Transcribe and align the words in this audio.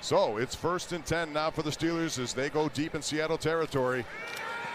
So 0.00 0.38
it's 0.38 0.54
first 0.54 0.92
and 0.92 1.04
10 1.04 1.32
now 1.32 1.50
for 1.50 1.62
the 1.62 1.70
Steelers 1.70 2.18
as 2.18 2.32
they 2.32 2.48
go 2.48 2.68
deep 2.70 2.94
in 2.94 3.02
Seattle 3.02 3.38
territory. 3.38 4.04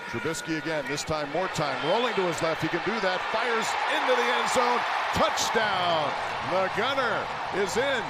Trubisky 0.07 0.61
again, 0.61 0.85
this 0.87 1.03
time 1.03 1.31
more 1.33 1.47
time, 1.49 1.75
rolling 1.89 2.13
to 2.13 2.21
his 2.21 2.41
left. 2.41 2.61
He 2.61 2.67
can 2.67 2.81
do 2.85 2.97
that. 3.01 3.19
Fires 3.33 3.67
into 3.97 4.15
the 4.15 4.27
end 4.37 4.49
zone. 4.51 4.79
Touchdown. 5.13 6.13
The 6.51 6.69
gunner 6.77 7.25
is 7.61 7.75
in. 7.77 8.03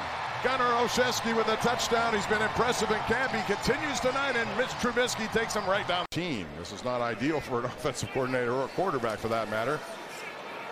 Gunner 0.43 0.65
Olszewski 0.75 1.35
with 1.35 1.47
a 1.47 1.55
touchdown. 1.57 2.13
He's 2.13 2.27
been 2.27 2.41
impressive 2.41 2.91
in 2.91 2.99
camp. 3.07 3.31
He 3.31 3.41
continues 3.51 3.99
tonight, 3.99 4.35
and 4.35 4.47
Mitch 4.57 4.69
Trubisky 4.81 5.31
takes 5.31 5.55
him 5.55 5.65
right 5.65 5.87
down. 5.87 6.05
Team. 6.11 6.45
This 6.59 6.71
is 6.71 6.83
not 6.83 7.01
ideal 7.01 7.39
for 7.39 7.59
an 7.59 7.65
offensive 7.65 8.11
coordinator 8.11 8.51
or 8.51 8.65
a 8.65 8.69
quarterback 8.69 9.17
for 9.17 9.29
that 9.29 9.49
matter. 9.49 9.79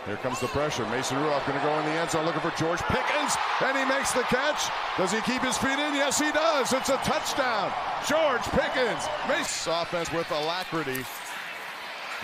Here 0.06 0.18
comes 0.18 0.40
the 0.42 0.48
pressure. 0.48 0.86
Mason 0.88 1.18
Rudolph 1.18 1.48
going 1.48 1.58
to 1.58 1.66
go 1.66 1.80
in 1.80 1.86
the 1.86 1.92
end 1.92 2.12
zone 2.12 2.26
looking 2.26 2.42
for 2.42 2.52
George 2.58 2.82
Pickens, 2.82 3.38
and 3.64 3.78
he 3.78 3.86
makes 3.86 4.12
the 4.12 4.24
catch. 4.24 4.70
Does 4.98 5.14
he 5.14 5.22
keep 5.22 5.42
his 5.42 5.58
feet 5.58 5.80
in? 5.80 5.96
Yes, 5.96 6.20
he 6.20 6.30
does. 6.32 6.74
It's 6.74 6.90
a 6.90 6.98
touchdown. 7.08 7.72
George 8.06 8.44
Pickens 8.52 9.08
makes 9.30 9.66
offense 9.66 10.12
with 10.12 10.30
alacrity. 10.32 11.06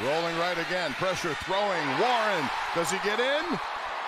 Rolling 0.03 0.37
right 0.39 0.57
again. 0.57 0.91
Pressure 0.93 1.33
throwing. 1.45 1.87
Warren. 1.99 2.49
Does 2.75 2.91
he 2.91 2.97
get 2.99 3.19
in? 3.19 3.45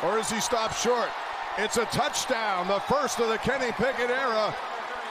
Or 0.04 0.20
is 0.20 0.30
he 0.30 0.42
stopped 0.42 0.78
short? 0.78 1.10
It's 1.58 1.78
a 1.78 1.86
touchdown. 1.86 2.68
The 2.68 2.80
first 2.82 3.20
of 3.20 3.30
the 3.30 3.38
Kenny 3.38 3.72
Pickett 3.72 4.10
era. 4.10 4.54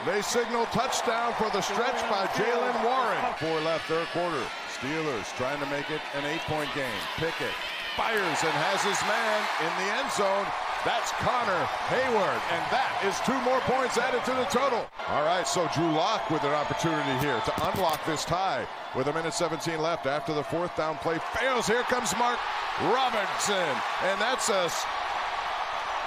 They 0.05 0.21
signal 0.21 0.67
touchdown 0.67 1.33
for 1.35 1.51
the 1.51 1.61
stretch 1.61 2.01
by 2.11 2.27
Jaylen 2.37 2.85
Warren. 2.85 3.35
Four 3.39 3.61
left, 3.61 3.87
third 3.87 4.07
quarter. 4.09 4.43
Steelers 4.73 5.35
trying 5.37 5.61
to 5.61 5.67
make 5.67 5.91
it 5.91 6.01
an 6.15 6.25
eight-point 6.25 6.69
game. 6.75 7.01
Pickett 7.17 7.53
fires 7.97 8.41
and 8.43 8.55
has 8.67 8.83
his 8.83 8.99
man 9.09 9.39
in 9.63 9.73
the 9.83 9.89
end 9.99 10.11
zone. 10.13 10.47
That's 10.85 11.13
Connor 11.21 11.63
Heyward, 11.93 12.41
and 12.57 12.63
that 12.73 12.89
is 13.05 13.21
two 13.29 13.37
more 13.45 13.61
points 13.69 13.99
added 13.99 14.25
to 14.25 14.33
the 14.33 14.49
total. 14.49 14.89
All 15.09 15.25
right, 15.25 15.47
so 15.47 15.69
Drew 15.75 15.91
Lock 15.93 16.31
with 16.31 16.43
an 16.45 16.57
opportunity 16.57 17.13
here 17.21 17.37
to 17.37 17.53
unlock 17.71 18.05
this 18.07 18.25
tie 18.25 18.67
with 18.97 19.09
a 19.09 19.13
minute 19.13 19.35
17 19.35 19.79
left 19.79 20.07
after 20.07 20.33
the 20.33 20.43
fourth 20.43 20.75
down 20.77 20.97
play 20.97 21.19
fails. 21.37 21.67
Here 21.67 21.83
comes 21.85 22.17
Mark 22.17 22.39
Robinson, 22.81 23.77
and 24.09 24.17
that's 24.17 24.49
a 24.49 24.73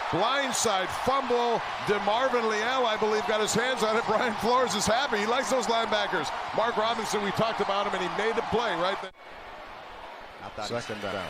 blindside 0.09 0.89
fumble. 1.05 1.61
DeMarvin 1.86 2.49
Leal, 2.49 2.86
I 2.86 2.97
believe, 2.99 3.25
got 3.27 3.41
his 3.41 3.53
hands 3.53 3.83
on 3.83 3.95
it. 3.95 4.03
Brian 4.08 4.33
Flores 4.36 4.73
is 4.73 4.88
happy. 4.88 5.17
He 5.19 5.25
likes 5.25 5.52
those 5.52 5.67
linebackers. 5.67 6.33
Mark 6.58 6.77
Robinson, 6.77 7.21
we 7.23 7.31
talked 7.31 7.61
about 7.61 7.86
him, 7.86 7.93
and 7.93 8.02
he 8.02 8.09
made 8.17 8.36
the 8.36 8.45
play 8.49 8.73
right 8.81 8.97
there. 9.02 9.11
Second 10.65 11.02
down. 11.02 11.25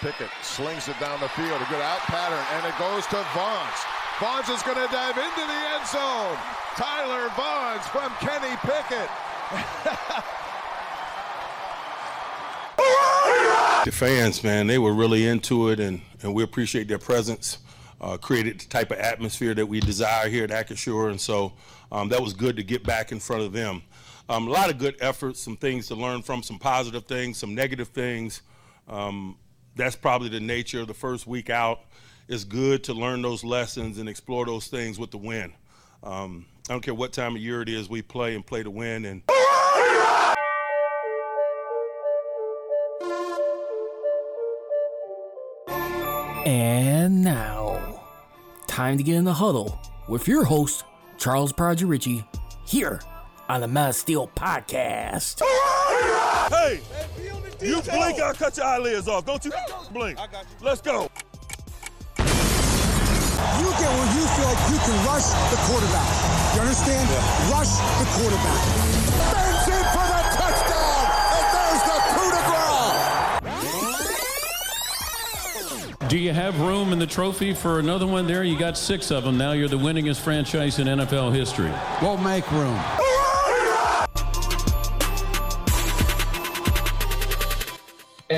Pickett 0.00 0.30
slings 0.42 0.88
it 0.88 0.98
down 0.98 1.20
the 1.20 1.28
field. 1.28 1.60
A 1.60 1.66
good 1.68 1.82
out 1.82 2.00
pattern, 2.00 2.42
and 2.54 2.64
it 2.64 2.72
goes 2.78 3.06
to 3.08 3.16
Vaughns. 3.36 3.84
Vaughns 4.16 4.48
is 4.48 4.62
going 4.62 4.78
to 4.78 4.88
dive 4.90 5.18
into 5.18 5.46
the 5.46 5.60
end 5.76 5.86
zone. 5.86 6.38
Tyler 6.74 7.28
Vaughns 7.36 7.82
from 7.82 8.10
Kenny 8.18 8.56
Pickett. 8.62 9.10
the 13.84 13.92
fans, 13.92 14.42
man, 14.42 14.66
they 14.66 14.78
were 14.78 14.94
really 14.94 15.26
into 15.26 15.68
it, 15.68 15.80
and, 15.80 16.00
and 16.22 16.34
we 16.34 16.42
appreciate 16.42 16.88
their 16.88 16.98
presence. 16.98 17.58
Uh, 18.00 18.16
created 18.16 18.58
the 18.58 18.66
type 18.68 18.90
of 18.90 18.98
atmosphere 18.98 19.52
that 19.52 19.66
we 19.66 19.80
desire 19.80 20.30
here 20.30 20.44
at 20.44 20.50
Acrisure, 20.50 21.10
and 21.10 21.20
so 21.20 21.52
um, 21.92 22.08
that 22.08 22.22
was 22.22 22.32
good 22.32 22.56
to 22.56 22.62
get 22.62 22.82
back 22.82 23.12
in 23.12 23.20
front 23.20 23.42
of 23.42 23.52
them. 23.52 23.82
Um, 24.30 24.48
a 24.48 24.50
lot 24.50 24.70
of 24.70 24.78
good 24.78 24.96
efforts, 25.00 25.40
some 25.40 25.58
things 25.58 25.88
to 25.88 25.94
learn 25.94 26.22
from, 26.22 26.42
some 26.42 26.58
positive 26.58 27.04
things, 27.04 27.36
some 27.36 27.54
negative 27.54 27.88
things. 27.88 28.40
Um, 28.88 29.36
that's 29.80 29.96
probably 29.96 30.28
the 30.28 30.40
nature 30.40 30.80
of 30.80 30.88
the 30.88 30.94
first 30.94 31.26
week 31.26 31.48
out. 31.48 31.80
It's 32.28 32.44
good 32.44 32.84
to 32.84 32.94
learn 32.94 33.22
those 33.22 33.42
lessons 33.42 33.98
and 33.98 34.08
explore 34.08 34.44
those 34.44 34.66
things 34.66 34.98
with 34.98 35.10
the 35.10 35.16
win. 35.16 35.54
Um, 36.02 36.44
I 36.68 36.74
don't 36.74 36.82
care 36.82 36.94
what 36.94 37.14
time 37.14 37.34
of 37.34 37.40
year 37.40 37.62
it 37.62 37.68
is, 37.68 37.88
we 37.88 38.02
play 38.02 38.34
and 38.34 38.46
play 38.46 38.62
to 38.62 38.70
win. 38.70 39.06
And 39.06 39.22
And 46.46 47.22
now, 47.22 48.02
time 48.66 48.98
to 48.98 49.02
get 49.02 49.16
in 49.16 49.24
the 49.24 49.34
huddle 49.34 49.78
with 50.08 50.28
your 50.28 50.44
host, 50.44 50.84
Charles 51.18 51.52
Prodigy 51.52 51.84
Ritchie, 51.86 52.24
here 52.66 53.00
on 53.48 53.60
the 53.60 53.68
Mass 53.68 53.96
Steel 53.96 54.28
Podcast. 54.28 55.40
Hey, 56.50 56.80
you 57.62 57.82
blink, 57.82 58.20
I'll 58.20 58.34
cut 58.34 58.56
your 58.56 58.66
eyelids 58.66 59.08
off. 59.08 59.24
Don't 59.26 59.44
you 59.44 59.52
blink. 59.92 60.18
Let's 60.60 60.80
go. 60.80 61.10
You 63.58 63.66
get 63.76 63.90
where 63.90 64.10
you 64.16 64.24
feel 64.36 64.46
like 64.46 64.62
you 64.70 64.78
can 64.78 64.96
rush 65.06 65.28
the 65.50 65.56
quarterback. 65.68 66.08
You 66.54 66.60
understand? 66.60 67.08
Rush 67.50 67.72
the 67.98 68.06
quarterback. 68.16 68.60
Bends 69.32 69.68
in 69.68 69.84
for 69.92 70.06
the 70.06 70.22
touchdown, 70.36 71.04
and 71.36 71.46
there's 71.54 71.82
the 71.88 71.98
coup 72.14 72.30
de 72.30 72.42
grace. 75.90 76.08
Do 76.08 76.16
you 76.18 76.32
have 76.32 76.60
room 76.60 76.92
in 76.92 76.98
the 76.98 77.06
trophy 77.06 77.54
for 77.54 77.78
another 77.78 78.06
one 78.06 78.26
there? 78.26 78.44
You 78.44 78.58
got 78.58 78.76
six 78.76 79.10
of 79.10 79.24
them. 79.24 79.38
Now 79.38 79.52
you're 79.52 79.68
the 79.68 79.78
winningest 79.78 80.20
franchise 80.20 80.78
in 80.78 80.86
NFL 80.86 81.34
history. 81.34 81.72
We'll 82.02 82.16
make 82.18 82.50
room. 82.50 82.78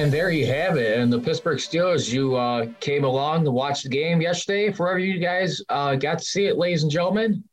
And 0.02 0.12
there 0.12 0.32
you 0.32 0.46
have 0.46 0.78
it. 0.78 0.98
And 0.98 1.12
the 1.12 1.20
Pittsburgh 1.20 1.58
Steelers, 1.58 2.12
you 2.12 2.34
uh, 2.34 2.66
came 2.80 3.04
along 3.04 3.44
to 3.44 3.52
watch 3.52 3.84
the 3.84 3.88
game 3.88 4.20
yesterday. 4.20 4.72
For 4.72 4.98
you 4.98 5.20
guys 5.20 5.62
uh, 5.68 5.94
got 5.94 6.18
to 6.18 6.24
see 6.24 6.46
it, 6.46 6.58
ladies 6.58 6.82
and 6.82 6.90
gentlemen, 6.90 7.44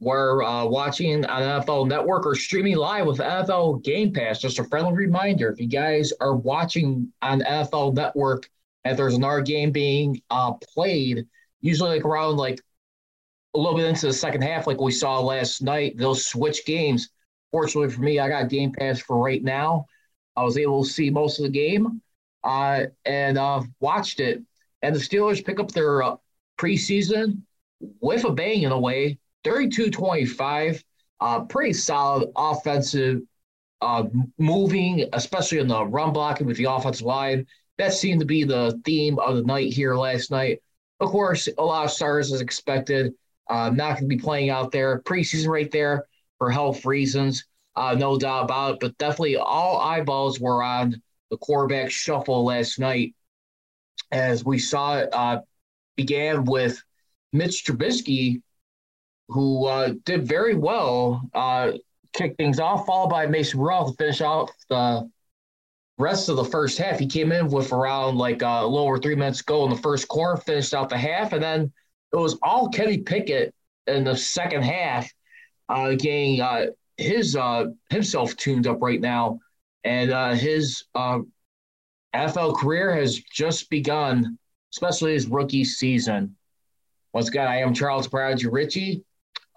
we're 0.00 0.42
uh, 0.42 0.66
watching 0.66 1.24
on 1.24 1.62
NFL 1.62 1.88
Network 1.88 2.26
or 2.26 2.34
streaming 2.34 2.76
live 2.76 3.06
with 3.06 3.20
NFL 3.20 3.82
Game 3.84 4.12
Pass. 4.12 4.38
Just 4.38 4.58
a 4.58 4.64
friendly 4.64 4.92
reminder 4.92 5.48
if 5.48 5.58
you 5.58 5.66
guys 5.66 6.12
are 6.20 6.36
watching 6.36 7.10
on 7.22 7.40
NFL 7.40 7.94
Network, 7.94 8.50
if 8.84 8.98
there's 8.98 9.14
another 9.14 9.40
game 9.40 9.72
being 9.72 10.20
uh, 10.28 10.52
played, 10.74 11.26
usually 11.62 11.88
like 11.88 12.04
around 12.04 12.36
like 12.36 12.60
a 13.54 13.58
little 13.58 13.78
bit 13.78 13.86
into 13.86 14.08
the 14.08 14.12
second 14.12 14.42
half, 14.42 14.66
like 14.66 14.78
we 14.78 14.92
saw 14.92 15.20
last 15.20 15.62
night, 15.62 15.96
they'll 15.96 16.14
switch 16.14 16.66
games. 16.66 17.08
Fortunately 17.50 17.88
for 17.88 18.02
me, 18.02 18.18
I 18.18 18.28
got 18.28 18.50
Game 18.50 18.72
Pass 18.72 19.00
for 19.00 19.16
right 19.16 19.42
now. 19.42 19.86
I 20.36 20.42
was 20.42 20.58
able 20.58 20.84
to 20.84 20.90
see 20.90 21.10
most 21.10 21.38
of 21.38 21.44
the 21.44 21.50
game 21.50 22.00
uh, 22.42 22.84
and 23.04 23.38
uh, 23.38 23.62
watched 23.80 24.20
it. 24.20 24.42
And 24.82 24.94
the 24.94 25.00
Steelers 25.00 25.44
pick 25.44 25.60
up 25.60 25.72
their 25.72 26.02
uh, 26.02 26.16
preseason 26.58 27.42
with 28.00 28.24
a 28.24 28.30
bang 28.30 28.62
in 28.62 28.72
a 28.72 28.78
way, 28.78 29.18
32 29.44 29.90
25. 29.90 30.84
Uh, 31.20 31.40
pretty 31.44 31.72
solid 31.72 32.30
offensive 32.36 33.22
uh, 33.80 34.04
moving, 34.38 35.08
especially 35.12 35.58
in 35.58 35.68
the 35.68 35.84
run 35.86 36.12
blocking 36.12 36.46
with 36.46 36.56
the 36.56 36.64
offensive 36.64 37.06
line. 37.06 37.46
That 37.78 37.92
seemed 37.92 38.20
to 38.20 38.26
be 38.26 38.44
the 38.44 38.80
theme 38.84 39.18
of 39.18 39.36
the 39.36 39.42
night 39.42 39.72
here 39.72 39.94
last 39.94 40.30
night. 40.30 40.60
Of 41.00 41.10
course, 41.10 41.48
a 41.58 41.64
lot 41.64 41.84
of 41.84 41.90
stars 41.90 42.32
as 42.32 42.40
expected. 42.40 43.14
Uh, 43.48 43.70
not 43.70 43.94
going 43.98 44.08
to 44.08 44.16
be 44.16 44.16
playing 44.16 44.50
out 44.50 44.70
there. 44.70 45.00
Preseason 45.00 45.48
right 45.48 45.70
there 45.70 46.06
for 46.38 46.50
health 46.50 46.84
reasons 46.84 47.44
uh, 47.76 47.94
no 47.98 48.18
doubt 48.18 48.44
about 48.44 48.74
it. 48.74 48.80
But 48.80 48.98
definitely 48.98 49.36
all 49.36 49.80
eyeballs 49.80 50.40
were 50.40 50.62
on 50.62 51.00
the 51.30 51.36
quarterback 51.36 51.90
shuffle 51.90 52.44
last 52.44 52.78
night 52.78 53.14
as 54.14 54.44
we 54.44 54.58
saw 54.58 54.98
it 54.98 55.08
uh, 55.12 55.40
began 55.96 56.44
with 56.44 56.82
Mitch 57.32 57.64
Trubisky, 57.64 58.42
who 59.28 59.66
uh, 59.66 59.94
did 60.04 60.26
very 60.26 60.54
well, 60.54 61.28
uh, 61.34 61.72
kicked 62.12 62.36
things 62.36 62.60
off, 62.60 62.86
followed 62.86 63.10
by 63.10 63.26
Mason 63.26 63.58
Rudolph 63.58 63.90
to 63.90 63.96
finish 63.96 64.20
off 64.20 64.50
the 64.68 65.10
rest 65.98 66.28
of 66.28 66.36
the 66.36 66.44
first 66.44 66.78
half. 66.78 66.98
He 66.98 67.06
came 67.06 67.32
in 67.32 67.48
with 67.48 67.72
around 67.72 68.16
like 68.16 68.42
uh, 68.42 68.60
a 68.62 68.66
little 68.66 68.86
over 68.86 68.98
three 68.98 69.16
minutes 69.16 69.40
ago 69.40 69.64
in 69.64 69.70
the 69.70 69.76
first 69.76 70.06
quarter, 70.08 70.40
finished 70.40 70.74
out 70.74 70.88
the 70.88 70.98
half, 70.98 71.32
and 71.32 71.42
then 71.42 71.72
it 72.12 72.16
was 72.16 72.38
all 72.42 72.68
Kenny 72.68 72.98
Pickett 72.98 73.52
in 73.86 74.04
the 74.04 74.16
second 74.16 74.62
half, 74.62 75.10
uh, 75.68 75.90
getting 75.90 76.40
uh, 76.40 76.66
his 76.96 77.36
uh, 77.36 77.66
himself 77.90 78.36
tuned 78.36 78.66
up 78.66 78.80
right 78.80 79.00
now, 79.00 79.40
and 79.84 80.10
uh, 80.10 80.32
his 80.34 80.84
uh, 80.94 81.20
NFL 82.14 82.56
career 82.56 82.94
has 82.94 83.18
just 83.18 83.68
begun, 83.70 84.38
especially 84.72 85.12
his 85.12 85.26
rookie 85.26 85.64
season. 85.64 86.36
Once 87.12 87.28
again, 87.28 87.46
I 87.46 87.58
am 87.58 87.74
Charles 87.74 88.08
Prodigy 88.08 88.48
Ritchie. 88.48 89.04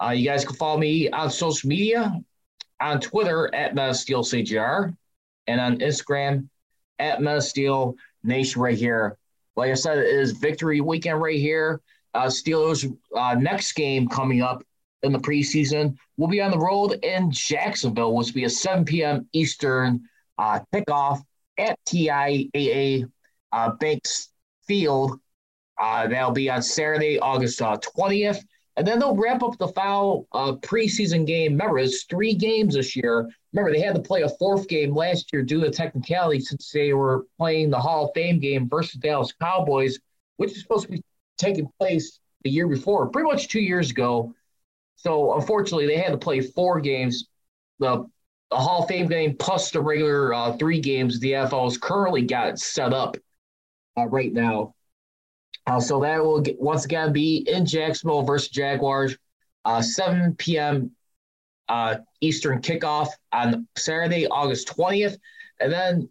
Uh, 0.02 0.10
you 0.10 0.28
guys 0.28 0.46
can 0.46 0.56
follow 0.56 0.78
me 0.78 1.10
on 1.10 1.30
social 1.32 1.70
media, 1.70 2.14
on 2.80 3.00
Twitter 3.00 3.54
at 3.54 3.74
MetaSteelCGR, 3.74 4.96
and 5.48 5.62
on 5.62 5.78
Instagram 5.80 6.48
at 7.00 7.20
MetaSteel 7.20 7.96
Nation 8.24 8.62
right 8.62 8.78
here. 8.78 9.18
Like 9.56 9.72
I 9.72 9.76
said, 9.76 9.98
it 9.98 10.08
is 10.08 10.34
victory 10.34 10.82
weekend 10.82 11.20
right 11.20 11.40
here. 11.40 11.82
Uh, 12.14 12.28
Steelers 12.28 12.96
uh, 13.16 13.36
next 13.36 13.74
game 13.74 14.08
coming 14.08 14.42
up 14.42 14.64
in 15.04 15.12
the 15.12 15.20
preseason. 15.20 15.96
We'll 16.18 16.30
be 16.30 16.42
on 16.42 16.52
the 16.52 16.60
road 16.60 17.00
in 17.04 17.32
Jacksonville, 17.32 18.16
which 18.16 18.28
will 18.28 18.34
be 18.34 18.44
a 18.46 18.50
7 18.50 18.86
p.m. 18.86 19.28
Eastern 19.34 20.02
uh, 20.38 20.60
kickoff 20.74 21.22
at 21.58 21.78
TIAA 21.86 23.10
uh, 23.52 23.72
Banks 23.80 24.30
Field. 24.68 25.20
Uh, 25.80 26.08
that'll 26.08 26.32
be 26.32 26.50
on 26.50 26.62
Saturday, 26.62 27.20
August 27.20 27.62
uh, 27.62 27.78
20th. 27.78 28.44
And 28.78 28.88
then 28.88 29.00
they'll 29.00 29.16
wrap 29.16 29.42
up 29.42 29.58
the 29.58 29.70
foul 29.70 30.28
uh, 30.34 30.54
preseason 30.54 31.26
game. 31.26 31.54
Remember, 31.54 31.80
it's 31.80 32.04
three 32.04 32.36
games 32.36 32.76
this 32.76 32.96
year. 32.96 33.28
Remember, 33.52 33.72
they 33.72 33.82
had 33.82 33.96
to 33.96 34.02
play 34.02 34.22
a 34.22 34.30
fourth 34.30 34.68
game 34.68 34.96
last 34.96 35.34
year 35.34 35.42
due 35.42 35.62
to 35.62 35.72
technicality 35.72 36.40
since 36.40 36.70
they 36.72 36.94
were 36.94 37.26
playing 37.40 37.72
the 37.72 37.80
Hall 37.80 38.06
of 38.06 38.12
Fame 38.14 38.40
game 38.40 38.70
versus 38.70 39.00
Dallas 39.00 39.34
Cowboys, 39.42 39.98
which 40.38 40.52
is 40.52 40.62
supposed 40.62 40.86
to 40.86 40.92
be 40.92 41.04
taking 41.40 41.68
place 41.80 42.20
the 42.44 42.52
year 42.52 42.68
before, 42.68 43.08
pretty 43.08 43.28
much 43.28 43.48
two 43.48 43.60
years 43.60 43.90
ago. 43.90 44.34
So 44.98 45.36
unfortunately, 45.36 45.88
they 45.88 45.98
had 45.98 46.12
to 46.12 46.18
play 46.18 46.42
four 46.42 46.82
games. 46.82 47.28
The, 47.80 48.06
the 48.50 48.58
Hall 48.58 48.84
of 48.84 48.90
Fame 48.90 49.08
game 49.08 49.36
plus 49.38 49.72
the 49.72 49.82
regular 49.82 50.34
uh, 50.34 50.58
three 50.58 50.80
games 50.80 51.20
the 51.20 51.34
NFL 51.34 51.52
NFL's 51.52 51.78
currently 51.78 52.24
got 52.24 52.60
set 52.60 52.94
up 52.94 53.16
uh, 53.98 54.08
right 54.08 54.34
now. 54.34 54.74
Uh, 55.68 55.80
so 55.80 56.00
that 56.02 56.24
will 56.24 56.42
get, 56.42 56.60
once 56.60 56.86
again 56.86 57.14
be 57.14 57.46
in 57.48 57.66
Jacksonville 57.66 58.24
versus 58.24 58.50
Jaguars, 58.50 59.18
uh, 59.66 59.82
7 59.82 60.36
p.m. 60.36 60.92
Uh, 61.68 61.98
Eastern 62.22 62.62
kickoff 62.62 63.10
on 63.34 63.68
Saturday, 63.78 64.28
August 64.28 64.70
20th. 64.70 65.18
And 65.60 65.72
then 65.72 66.10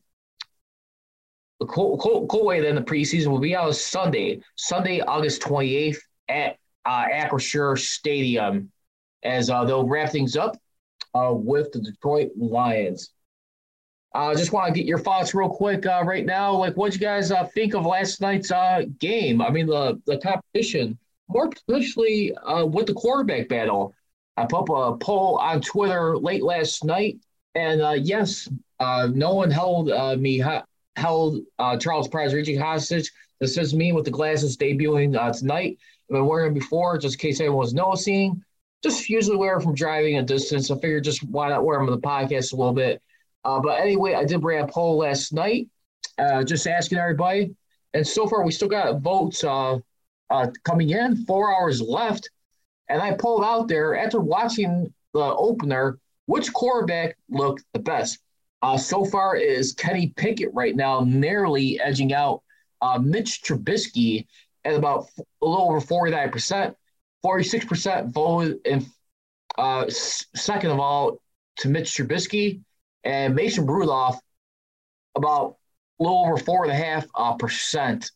the 1.59 1.67
cool, 1.67 1.97
cool, 1.99 2.27
cool 2.27 2.45
way 2.45 2.61
then 2.61 2.75
the 2.75 2.83
preseason 2.83 3.29
will 3.29 3.39
be 3.39 3.57
out 3.57 3.75
Sunday, 3.75 4.41
Sunday, 4.57 5.01
August 5.01 5.41
28th 5.43 5.99
at 6.29 6.59
uh, 6.85 7.77
Stadium 7.77 8.71
as 9.23 9.51
uh, 9.51 9.65
they'll 9.65 9.87
wrap 9.87 10.11
things 10.11 10.37
up 10.37 10.57
uh, 11.15 11.33
with 11.33 11.73
the 11.73 11.81
Detroit 11.81 12.31
Lions. 12.37 13.11
I 14.15 14.33
uh, 14.33 14.35
just 14.35 14.53
want 14.53 14.69
to 14.69 14.73
get 14.73 14.87
your 14.87 14.99
thoughts 14.99 15.35
real 15.35 15.51
quick 15.51 15.85
uh, 15.85 16.03
right 16.07 16.25
now. 16.25 16.53
Like, 16.53 16.75
what 16.77 16.95
you 16.95 16.99
guys 16.99 17.31
uh, 17.31 17.45
think 17.45 17.75
of 17.75 17.85
last 17.85 18.21
night's 18.21 18.51
uh, 18.51 18.85
game? 18.99 19.43
I 19.43 19.51
mean, 19.51 19.67
the 19.67 20.01
the 20.07 20.17
competition, 20.19 20.99
more 21.29 21.51
especially 21.55 22.35
uh, 22.35 22.65
with 22.65 22.87
the 22.87 22.95
quarterback 22.95 23.49
battle. 23.49 23.95
I 24.39 24.47
put 24.47 24.61
up 24.61 24.69
a 24.71 24.97
poll 24.97 25.37
on 25.37 25.61
Twitter 25.61 26.17
late 26.17 26.43
last 26.43 26.85
night, 26.85 27.19
and 27.55 27.83
uh, 27.83 27.91
yes, 27.91 28.49
no 28.81 29.35
one 29.35 29.51
held 29.51 29.89
me 30.19 30.43
held 30.97 31.41
Charles 31.81 32.09
Prodigy 32.09 32.57
hostage. 32.57 33.11
This 33.41 33.59
is 33.59 33.75
me 33.75 33.93
with 33.93 34.07
the 34.07 34.11
glasses 34.11 34.57
debuting 34.57 35.13
tonight. 35.39 35.79
I've 36.09 36.15
been 36.15 36.27
wearing 36.27 36.53
them 36.53 36.55
before, 36.55 36.97
just 36.97 37.17
in 37.17 37.19
case 37.19 37.41
anyone 37.41 37.59
was 37.59 37.75
noticing. 37.75 38.43
Just 38.83 39.09
usually 39.09 39.37
wear 39.37 39.61
from 39.61 39.75
driving 39.75 40.19
a 40.19 40.23
distance. 40.23 40.71
I 40.71 40.75
figured 40.75 41.05
just 41.05 41.23
why 41.25 41.49
not 41.49 41.65
wear 41.65 41.79
them 41.79 41.89
on 41.89 41.95
the 41.95 42.07
podcast 42.07 42.53
a 42.53 42.57
little 42.57 42.75
bit. 42.75 43.03
Uh, 43.45 43.61
but 43.61 43.81
anyway, 43.81 44.15
I 44.15 44.25
did 44.25 44.41
bring 44.41 44.61
a 44.63 44.67
poll 44.67 44.99
last 44.99 45.33
night, 45.33 45.69
uh, 46.19 46.45
just 46.45 46.67
asking 46.67 46.99
everybody. 46.99 47.55
And 47.95 48.07
so 48.07 48.27
far, 48.27 48.45
we 48.45 48.53
still 48.53 48.69
got 48.69 49.01
votes 49.01 49.43
uh, 49.45 49.79
uh, 50.31 50.49
coming 50.65 50.91
in, 50.91 51.25
four 51.25 51.55
hours 51.55 51.81
left. 51.81 52.29
And 52.89 53.01
I 53.01 53.15
pulled 53.15 53.45
out 53.45 53.69
there 53.69 53.97
after 53.97 54.21
watching 54.21 54.93
the 55.13 55.21
opener, 55.21 55.99
which 56.27 56.53
quarterback 56.53 57.17
looked 57.31 57.65
the 57.73 57.79
best? 57.79 58.19
Uh, 58.63 58.77
so 58.77 59.05
far 59.05 59.37
is 59.37 59.73
Kenny 59.73 60.13
Pickett 60.17 60.53
right 60.53 60.75
now, 60.75 61.01
narrowly 61.01 61.81
edging 61.81 62.13
out 62.13 62.43
uh, 62.83 62.99
Mitch 62.99 63.43
Trubisky 63.43 64.27
at 64.65 64.75
about 64.75 65.07
a 65.19 65.47
little 65.47 65.71
over 65.71 65.81
49%. 65.81 66.75
46% 67.27 68.13
vote 68.13 68.61
in 68.65 68.87
uh, 69.59 69.85
second 69.89 70.71
of 70.71 70.79
all 70.79 71.21
to 71.59 71.69
Mitch 71.69 71.93
Trubisky 71.93 72.61
and 73.03 73.35
Mason 73.35 73.67
Rudolph 73.67 74.21
about 75.17 75.57
a 75.99 76.03
little 76.03 76.25
over 76.25 76.37
four 76.37 76.65
and 76.65 76.73
a 76.73 76.77
half 76.77 77.07
uh, 77.17 77.35
percent. 77.35 78.13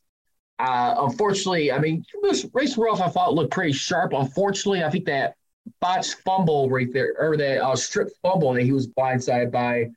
Uh, 0.60 0.94
unfortunately, 0.98 1.72
I 1.72 1.78
mean, 1.78 2.04
Mason 2.22 2.50
Rudolph 2.54 3.00
I 3.00 3.08
thought 3.08 3.34
looked 3.34 3.52
pretty 3.52 3.72
sharp. 3.72 4.12
Unfortunately, 4.12 4.84
I 4.84 4.90
think 4.90 5.06
that 5.06 5.34
botched 5.80 6.16
fumble 6.24 6.70
right 6.70 6.92
there, 6.92 7.14
or 7.18 7.36
that 7.36 7.64
uh, 7.64 7.74
strip 7.74 8.10
fumble 8.22 8.52
that 8.52 8.62
he 8.62 8.72
was 8.72 8.86
blindsided 8.86 9.50
by, 9.50 9.90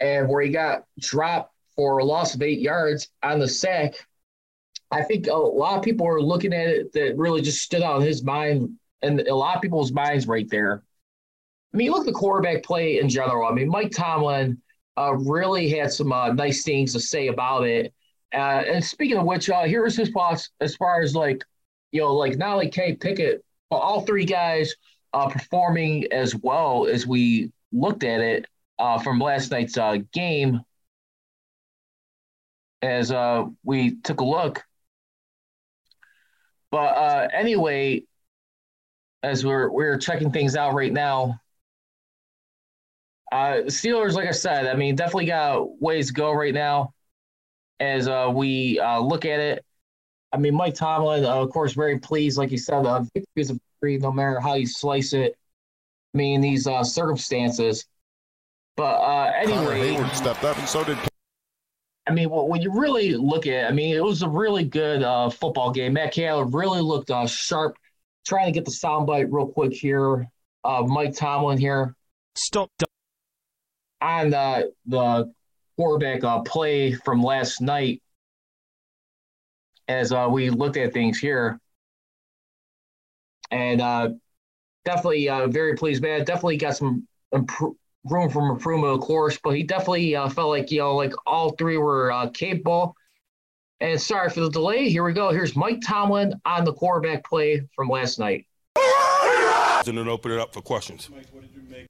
and 0.00 0.28
where 0.28 0.42
he 0.42 0.50
got 0.50 0.84
dropped 0.98 1.54
for 1.76 1.98
a 1.98 2.04
loss 2.04 2.34
of 2.34 2.42
eight 2.42 2.60
yards 2.60 3.08
on 3.22 3.38
the 3.38 3.48
sack. 3.48 3.94
I 4.90 5.02
think 5.02 5.28
a 5.28 5.34
lot 5.34 5.78
of 5.78 5.84
people 5.84 6.06
are 6.06 6.20
looking 6.20 6.52
at 6.52 6.68
it 6.68 6.92
that 6.92 7.16
really 7.16 7.40
just 7.42 7.62
stood 7.62 7.82
out 7.82 8.00
in 8.00 8.06
his 8.06 8.24
mind 8.24 8.76
and 9.02 9.20
a 9.20 9.34
lot 9.34 9.56
of 9.56 9.62
people's 9.62 9.92
minds 9.92 10.26
right 10.26 10.48
there. 10.50 10.82
I 11.72 11.76
mean, 11.76 11.90
look 11.92 12.00
at 12.00 12.06
the 12.06 12.12
quarterback 12.12 12.64
play 12.64 12.98
in 12.98 13.08
general. 13.08 13.46
I 13.46 13.52
mean, 13.52 13.68
Mike 13.68 13.92
Tomlin 13.92 14.60
uh, 14.98 15.14
really 15.14 15.68
had 15.70 15.92
some 15.92 16.12
uh, 16.12 16.32
nice 16.32 16.64
things 16.64 16.92
to 16.92 17.00
say 17.00 17.28
about 17.28 17.64
it. 17.64 17.94
Uh, 18.34 18.62
and 18.66 18.84
speaking 18.84 19.16
of 19.16 19.24
which, 19.24 19.48
uh, 19.48 19.62
here's 19.62 19.96
his 19.96 20.10
thoughts 20.10 20.50
as 20.60 20.74
far 20.76 21.00
as 21.00 21.14
like, 21.14 21.44
you 21.92 22.00
know, 22.00 22.14
like 22.14 22.36
not 22.36 22.54
only 22.54 22.68
Kenny 22.68 22.94
Pickett, 22.94 23.44
but 23.70 23.76
all 23.76 24.00
three 24.00 24.24
guys 24.24 24.74
uh, 25.12 25.28
performing 25.28 26.12
as 26.12 26.34
well 26.36 26.86
as 26.86 27.06
we 27.06 27.52
looked 27.72 28.02
at 28.02 28.20
it 28.20 28.46
uh, 28.78 28.98
from 28.98 29.20
last 29.20 29.50
night's 29.52 29.78
game. 30.12 30.60
As 32.82 33.12
we 33.62 33.96
took 33.96 34.20
a 34.20 34.24
look, 34.24 34.64
but 36.70 37.30
anyway, 37.34 38.02
as 39.22 39.44
we're 39.44 39.68
we're 39.70 39.98
checking 39.98 40.30
things 40.30 40.56
out 40.56 40.74
right 40.74 40.92
now, 40.92 41.40
uh, 43.32 43.62
Steelers, 43.66 44.14
like 44.14 44.28
I 44.28 44.32
said, 44.32 44.66
I 44.66 44.74
mean, 44.74 44.96
definitely 44.96 45.26
got 45.26 45.80
ways 45.80 46.08
to 46.08 46.12
go 46.12 46.32
right 46.32 46.54
now 46.54 46.94
as 47.78 48.08
uh, 48.08 48.30
we 48.32 48.78
uh, 48.80 48.98
look 49.00 49.24
at 49.24 49.40
it. 49.40 49.64
I 50.32 50.36
mean, 50.36 50.54
Mike 50.54 50.74
Tomlin, 50.74 51.24
uh, 51.24 51.34
of 51.34 51.50
course, 51.50 51.72
very 51.72 51.98
pleased, 51.98 52.38
like 52.38 52.50
you 52.50 52.58
said, 52.58 52.86
uh, 52.86 53.02
victories 53.14 53.50
of 53.50 53.58
victory, 53.74 53.98
no 53.98 54.12
matter 54.12 54.40
how 54.40 54.54
you 54.54 54.66
slice 54.66 55.12
it. 55.12 55.36
I 56.14 56.18
mean, 56.18 56.40
these 56.40 56.66
uh, 56.66 56.84
circumstances. 56.84 57.86
But 58.76 59.00
uh, 59.00 59.32
anyway, 59.36 59.94
Heyward 59.94 60.14
stepped 60.14 60.44
up, 60.44 60.58
and 60.58 60.68
so 60.68 60.84
did. 60.84 61.09
I 62.06 62.12
mean, 62.12 62.28
when 62.30 62.60
you 62.62 62.72
really 62.72 63.14
look 63.14 63.46
at, 63.46 63.52
it, 63.52 63.66
I 63.66 63.72
mean, 63.72 63.94
it 63.94 64.02
was 64.02 64.22
a 64.22 64.28
really 64.28 64.64
good 64.64 65.02
uh, 65.02 65.30
football 65.30 65.70
game. 65.70 65.92
Matt 65.92 66.12
Canada 66.14 66.44
really 66.44 66.80
looked 66.80 67.10
uh, 67.10 67.26
sharp. 67.26 67.76
Trying 68.26 68.46
to 68.46 68.52
get 68.52 68.64
the 68.64 68.70
soundbite 68.70 69.28
real 69.30 69.46
quick 69.46 69.72
here. 69.72 70.26
Uh, 70.62 70.82
Mike 70.86 71.14
Tomlin 71.14 71.56
here. 71.58 71.94
Stop 72.36 72.70
on 74.00 74.30
the 74.30 74.72
the 74.86 75.32
quarterback 75.76 76.24
uh, 76.24 76.40
play 76.40 76.92
from 76.92 77.22
last 77.22 77.60
night 77.60 78.02
as 79.88 80.12
uh, 80.12 80.28
we 80.30 80.50
looked 80.50 80.76
at 80.76 80.92
things 80.92 81.18
here. 81.18 81.58
And 83.50 83.80
uh, 83.80 84.10
definitely 84.84 85.28
uh, 85.28 85.48
very 85.48 85.74
pleased, 85.74 86.02
man. 86.02 86.24
Definitely 86.24 86.58
got 86.58 86.76
some 86.76 87.06
impro- 87.34 87.74
room 88.04 88.30
for 88.30 88.48
improvement, 88.48 88.94
of 88.94 89.00
course, 89.00 89.38
but 89.42 89.54
he 89.54 89.62
definitely 89.62 90.16
uh, 90.16 90.28
felt 90.28 90.48
like, 90.48 90.70
you 90.70 90.78
know, 90.78 90.96
like 90.96 91.12
all 91.26 91.50
three 91.50 91.76
were 91.76 92.10
uh, 92.12 92.28
capable. 92.30 92.96
And 93.80 94.00
sorry 94.00 94.28
for 94.30 94.40
the 94.40 94.50
delay. 94.50 94.88
Here 94.90 95.04
we 95.04 95.12
go. 95.12 95.30
Here's 95.30 95.56
Mike 95.56 95.80
Tomlin 95.84 96.34
on 96.44 96.64
the 96.64 96.72
quarterback 96.72 97.24
play 97.24 97.62
from 97.74 97.88
last 97.88 98.18
night. 98.18 98.46
And 99.86 99.96
then 99.96 100.08
open 100.08 100.32
it 100.32 100.38
up 100.38 100.52
for 100.52 100.60
questions. 100.60 101.08
Mike, 101.10 101.26
what 101.32 101.42
did 101.42 101.54
you 101.54 101.62
make 101.70 101.86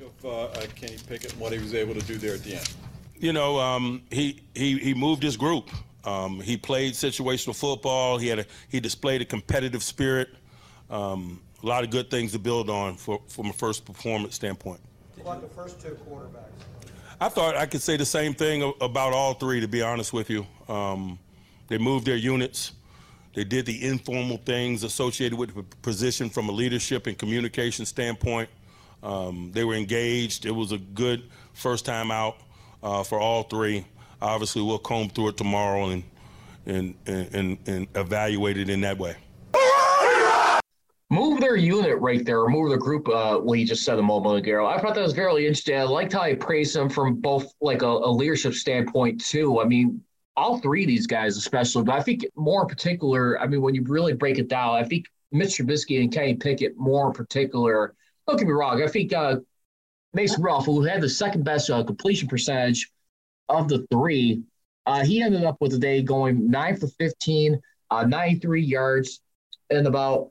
of 0.00 0.24
uh, 0.24 0.44
uh, 0.44 0.66
Kenny 0.76 0.96
Pickett 1.08 1.32
and 1.32 1.40
what 1.40 1.52
he 1.52 1.58
was 1.58 1.74
able 1.74 1.94
to 1.94 2.00
do 2.02 2.16
there 2.16 2.34
at 2.34 2.44
the 2.44 2.54
end? 2.56 2.70
You 3.16 3.32
know, 3.32 3.58
um, 3.58 4.02
he, 4.10 4.40
he 4.54 4.78
he 4.78 4.94
moved 4.94 5.24
his 5.24 5.36
group. 5.36 5.70
Um, 6.04 6.40
he 6.40 6.56
played 6.56 6.94
situational 6.94 7.56
football. 7.56 8.16
He 8.16 8.28
had 8.28 8.38
a 8.38 8.46
he 8.68 8.78
displayed 8.78 9.20
a 9.20 9.24
competitive 9.24 9.82
spirit. 9.82 10.28
Um, 10.88 11.40
a 11.62 11.66
lot 11.66 11.84
of 11.84 11.90
good 11.90 12.10
things 12.10 12.32
to 12.32 12.38
build 12.38 12.70
on 12.70 12.96
for, 12.96 13.20
from 13.28 13.46
a 13.46 13.52
first 13.52 13.84
performance 13.84 14.34
standpoint. 14.34 14.80
About 15.20 15.40
the 15.42 15.48
first 15.48 15.80
two 15.80 15.98
quarterbacks. 16.08 16.64
I 17.20 17.28
thought 17.28 17.56
I 17.56 17.66
could 17.66 17.82
say 17.82 17.96
the 17.96 18.06
same 18.06 18.32
thing 18.32 18.72
about 18.80 19.12
all 19.12 19.34
three. 19.34 19.60
To 19.60 19.66
be 19.66 19.82
honest 19.82 20.12
with 20.12 20.30
you, 20.30 20.46
um, 20.68 21.18
they 21.66 21.76
moved 21.76 22.06
their 22.06 22.16
units. 22.16 22.72
They 23.34 23.44
did 23.44 23.66
the 23.66 23.84
informal 23.84 24.36
things 24.38 24.84
associated 24.84 25.36
with 25.36 25.54
the 25.54 25.62
position 25.82 26.30
from 26.30 26.48
a 26.48 26.52
leadership 26.52 27.06
and 27.06 27.18
communication 27.18 27.86
standpoint. 27.86 28.48
Um, 29.02 29.50
they 29.52 29.64
were 29.64 29.74
engaged. 29.74 30.46
It 30.46 30.50
was 30.50 30.72
a 30.72 30.78
good 30.78 31.24
first 31.54 31.84
time 31.84 32.10
out 32.10 32.36
uh, 32.82 33.02
for 33.02 33.18
all 33.18 33.42
three. 33.42 33.84
Obviously, 34.22 34.62
we'll 34.62 34.78
comb 34.78 35.08
through 35.08 35.28
it 35.28 35.36
tomorrow 35.36 35.90
and 35.90 36.04
and 36.66 36.94
and, 37.06 37.58
and 37.66 37.88
evaluate 37.96 38.58
it 38.58 38.70
in 38.70 38.80
that 38.82 38.98
way. 38.98 39.16
Move 41.10 41.40
their 41.40 41.56
unit 41.56 41.98
right 42.00 42.24
there, 42.24 42.40
or 42.40 42.50
move 42.50 42.70
the 42.70 42.76
group. 42.76 43.08
Uh, 43.08 43.40
well, 43.42 43.52
he 43.52 43.64
just 43.64 43.82
said 43.82 43.98
a 43.98 44.02
moment 44.02 44.46
ago. 44.46 44.66
I 44.66 44.78
thought 44.78 44.94
that 44.94 45.02
was 45.02 45.14
very 45.14 45.46
interesting. 45.46 45.78
I 45.78 45.84
liked 45.84 46.12
how 46.12 46.24
he 46.24 46.34
praised 46.34 46.76
them 46.76 46.90
from 46.90 47.14
both 47.14 47.50
like 47.62 47.80
a, 47.80 47.86
a 47.86 48.10
leadership 48.10 48.52
standpoint 48.52 49.24
too. 49.24 49.60
I 49.60 49.64
mean, 49.64 50.02
all 50.36 50.58
three 50.58 50.82
of 50.82 50.88
these 50.88 51.06
guys, 51.06 51.38
especially, 51.38 51.84
but 51.84 51.94
I 51.94 52.02
think 52.02 52.26
more 52.36 52.62
in 52.62 52.68
particular. 52.68 53.40
I 53.40 53.46
mean, 53.46 53.62
when 53.62 53.74
you 53.74 53.82
really 53.84 54.12
break 54.12 54.38
it 54.38 54.48
down, 54.48 54.74
I 54.74 54.84
think 54.84 55.06
Mr. 55.34 55.64
Trubisky 55.64 56.00
and 56.02 56.12
Kenny 56.12 56.34
Pickett 56.34 56.76
more 56.76 57.06
in 57.06 57.12
particular 57.14 57.94
don't 58.28 58.36
get 58.36 58.46
me 58.46 58.52
wrong. 58.52 58.82
I 58.82 58.88
think 58.88 59.12
uh, 59.12 59.36
Mason 60.12 60.42
Rudolph, 60.42 60.66
who 60.66 60.82
had 60.82 61.00
the 61.00 61.08
second 61.08 61.44
best 61.44 61.70
uh, 61.70 61.82
completion 61.82 62.28
percentage 62.28 62.90
of 63.48 63.68
the 63.68 63.86
three, 63.90 64.42
uh, 64.84 65.02
he 65.02 65.22
ended 65.22 65.44
up 65.44 65.56
with 65.60 65.72
the 65.72 65.78
day 65.78 66.02
going 66.02 66.50
nine 66.50 66.76
for 66.76 66.88
15, 66.88 67.58
uh, 67.90 68.04
93 68.04 68.62
yards, 68.62 69.20
and 69.70 69.86
about 69.86 70.30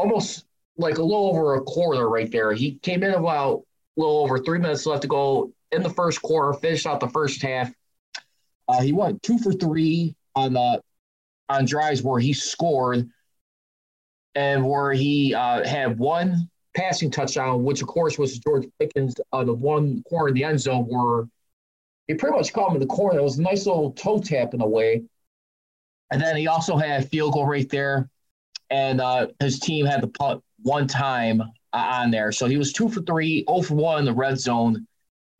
almost 0.00 0.46
like 0.78 0.96
a 0.96 1.02
little 1.02 1.28
over 1.28 1.56
a 1.56 1.60
quarter 1.60 2.08
right 2.08 2.30
there. 2.30 2.52
He 2.52 2.76
came 2.76 3.02
in 3.02 3.12
about 3.12 3.64
a 3.96 4.00
little 4.00 4.18
over 4.20 4.38
three 4.38 4.58
minutes 4.58 4.86
left 4.86 5.02
to 5.02 5.08
go 5.08 5.52
in 5.72 5.82
the 5.82 5.90
first 5.90 6.22
quarter, 6.22 6.58
finished 6.58 6.86
out 6.86 7.00
the 7.00 7.08
first 7.08 7.42
half. 7.42 7.70
Uh, 8.66 8.80
he 8.80 8.92
went 8.92 9.22
two 9.22 9.38
for 9.38 9.52
three 9.52 10.14
on 10.34 10.54
the 10.54 10.80
on 11.50 11.66
drives 11.66 12.02
where 12.02 12.18
he 12.18 12.32
scored 12.32 13.10
and 14.34 14.66
where 14.66 14.92
he 14.92 15.34
uh, 15.34 15.66
had 15.68 15.98
one 15.98 16.48
passing 16.74 17.10
touchdown, 17.10 17.64
which 17.64 17.82
of 17.82 17.88
course 17.88 18.16
was 18.16 18.38
George 18.38 18.66
Pickens, 18.78 19.14
uh, 19.32 19.44
the 19.44 19.52
one 19.52 20.02
corner 20.08 20.28
in 20.28 20.34
the 20.34 20.44
end 20.44 20.60
zone 20.60 20.84
where 20.84 21.28
he 22.06 22.14
pretty 22.14 22.36
much 22.36 22.52
caught 22.52 22.70
him 22.70 22.76
in 22.76 22.80
the 22.80 22.86
corner. 22.86 23.18
It 23.18 23.22
was 23.22 23.38
a 23.38 23.42
nice 23.42 23.66
little 23.66 23.90
toe 23.92 24.20
tap 24.20 24.54
in 24.54 24.62
a 24.62 24.66
way. 24.66 25.02
And 26.12 26.22
then 26.22 26.36
he 26.36 26.46
also 26.46 26.76
had 26.76 27.02
a 27.02 27.06
field 27.06 27.34
goal 27.34 27.46
right 27.46 27.68
there. 27.68 28.08
And 28.70 29.00
uh, 29.00 29.28
his 29.40 29.58
team 29.58 29.86
had 29.86 30.02
the 30.02 30.08
punt 30.08 30.42
one 30.62 30.86
time 30.86 31.40
uh, 31.40 31.46
on 31.72 32.10
there. 32.10 32.32
So 32.32 32.46
he 32.46 32.56
was 32.56 32.72
two 32.72 32.88
for 32.88 33.02
three, 33.02 33.44
0 33.48 33.62
for 33.62 33.74
1 33.74 34.00
in 34.00 34.04
the 34.04 34.12
red 34.12 34.38
zone, 34.38 34.86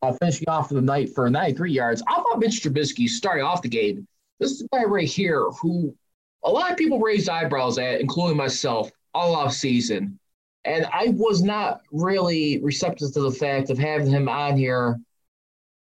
uh, 0.01 0.13
finishing 0.13 0.49
off 0.49 0.69
the 0.69 0.81
night 0.81 1.13
for 1.13 1.29
93 1.29 1.71
yards. 1.71 2.03
I 2.07 2.15
thought 2.15 2.39
Mitch 2.39 2.61
Trubisky 2.61 3.07
starting 3.07 3.43
off 3.43 3.61
the 3.61 3.69
game. 3.69 4.07
This 4.39 4.51
is 4.51 4.61
a 4.61 4.67
guy 4.75 4.83
right 4.83 5.07
here 5.07 5.45
who 5.61 5.95
a 6.43 6.49
lot 6.49 6.71
of 6.71 6.77
people 6.77 6.99
raised 6.99 7.29
eyebrows 7.29 7.77
at, 7.77 8.01
including 8.01 8.37
myself, 8.37 8.91
all 9.13 9.35
off 9.35 9.53
season. 9.53 10.17
And 10.65 10.85
I 10.91 11.09
was 11.09 11.41
not 11.41 11.81
really 11.91 12.59
receptive 12.61 13.13
to 13.13 13.21
the 13.21 13.31
fact 13.31 13.69
of 13.69 13.77
having 13.77 14.07
him 14.07 14.29
on 14.29 14.57
here 14.57 14.99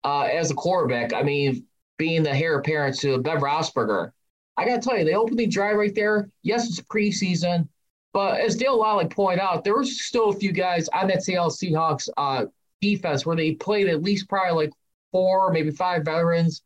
uh, 0.04 0.22
as 0.22 0.52
a 0.52 0.56
quarterback. 0.56 1.14
I 1.14 1.24
mean, 1.24 1.66
being 1.98 2.24
the 2.24 2.36
heir 2.36 2.60
apparent 2.60 2.98
to 3.00 3.18
Ben 3.20 3.40
Roethlisberger. 3.40 4.12
I 4.58 4.66
got 4.66 4.82
to 4.82 4.90
tell 4.90 4.98
you, 4.98 5.06
the 5.06 5.14
opening 5.14 5.50
drive 5.50 5.78
right 5.78 5.94
there, 5.94 6.30
yes, 6.42 6.68
it's 6.68 6.82
preseason, 6.82 7.68
but 8.12 8.42
as 8.42 8.56
Dale 8.56 8.80
Lolley 8.80 9.10
pointed 9.10 9.40
out, 9.40 9.64
there 9.64 9.78
was 9.78 10.04
still 10.04 10.30
a 10.30 10.36
few 10.36 10.52
guys 10.52 10.90
on 10.90 11.08
that 11.08 11.22
Seattle 11.22 11.52
Seahawks 11.52 12.10
uh, 12.18 12.46
defense 12.82 13.26
where 13.26 13.36
they 13.36 13.54
played 13.54 13.88
at 13.88 14.02
least 14.02 14.28
probably 14.28 14.66
like 14.66 14.74
four, 15.12 15.52
maybe 15.52 15.70
five 15.70 16.04
veterans 16.04 16.64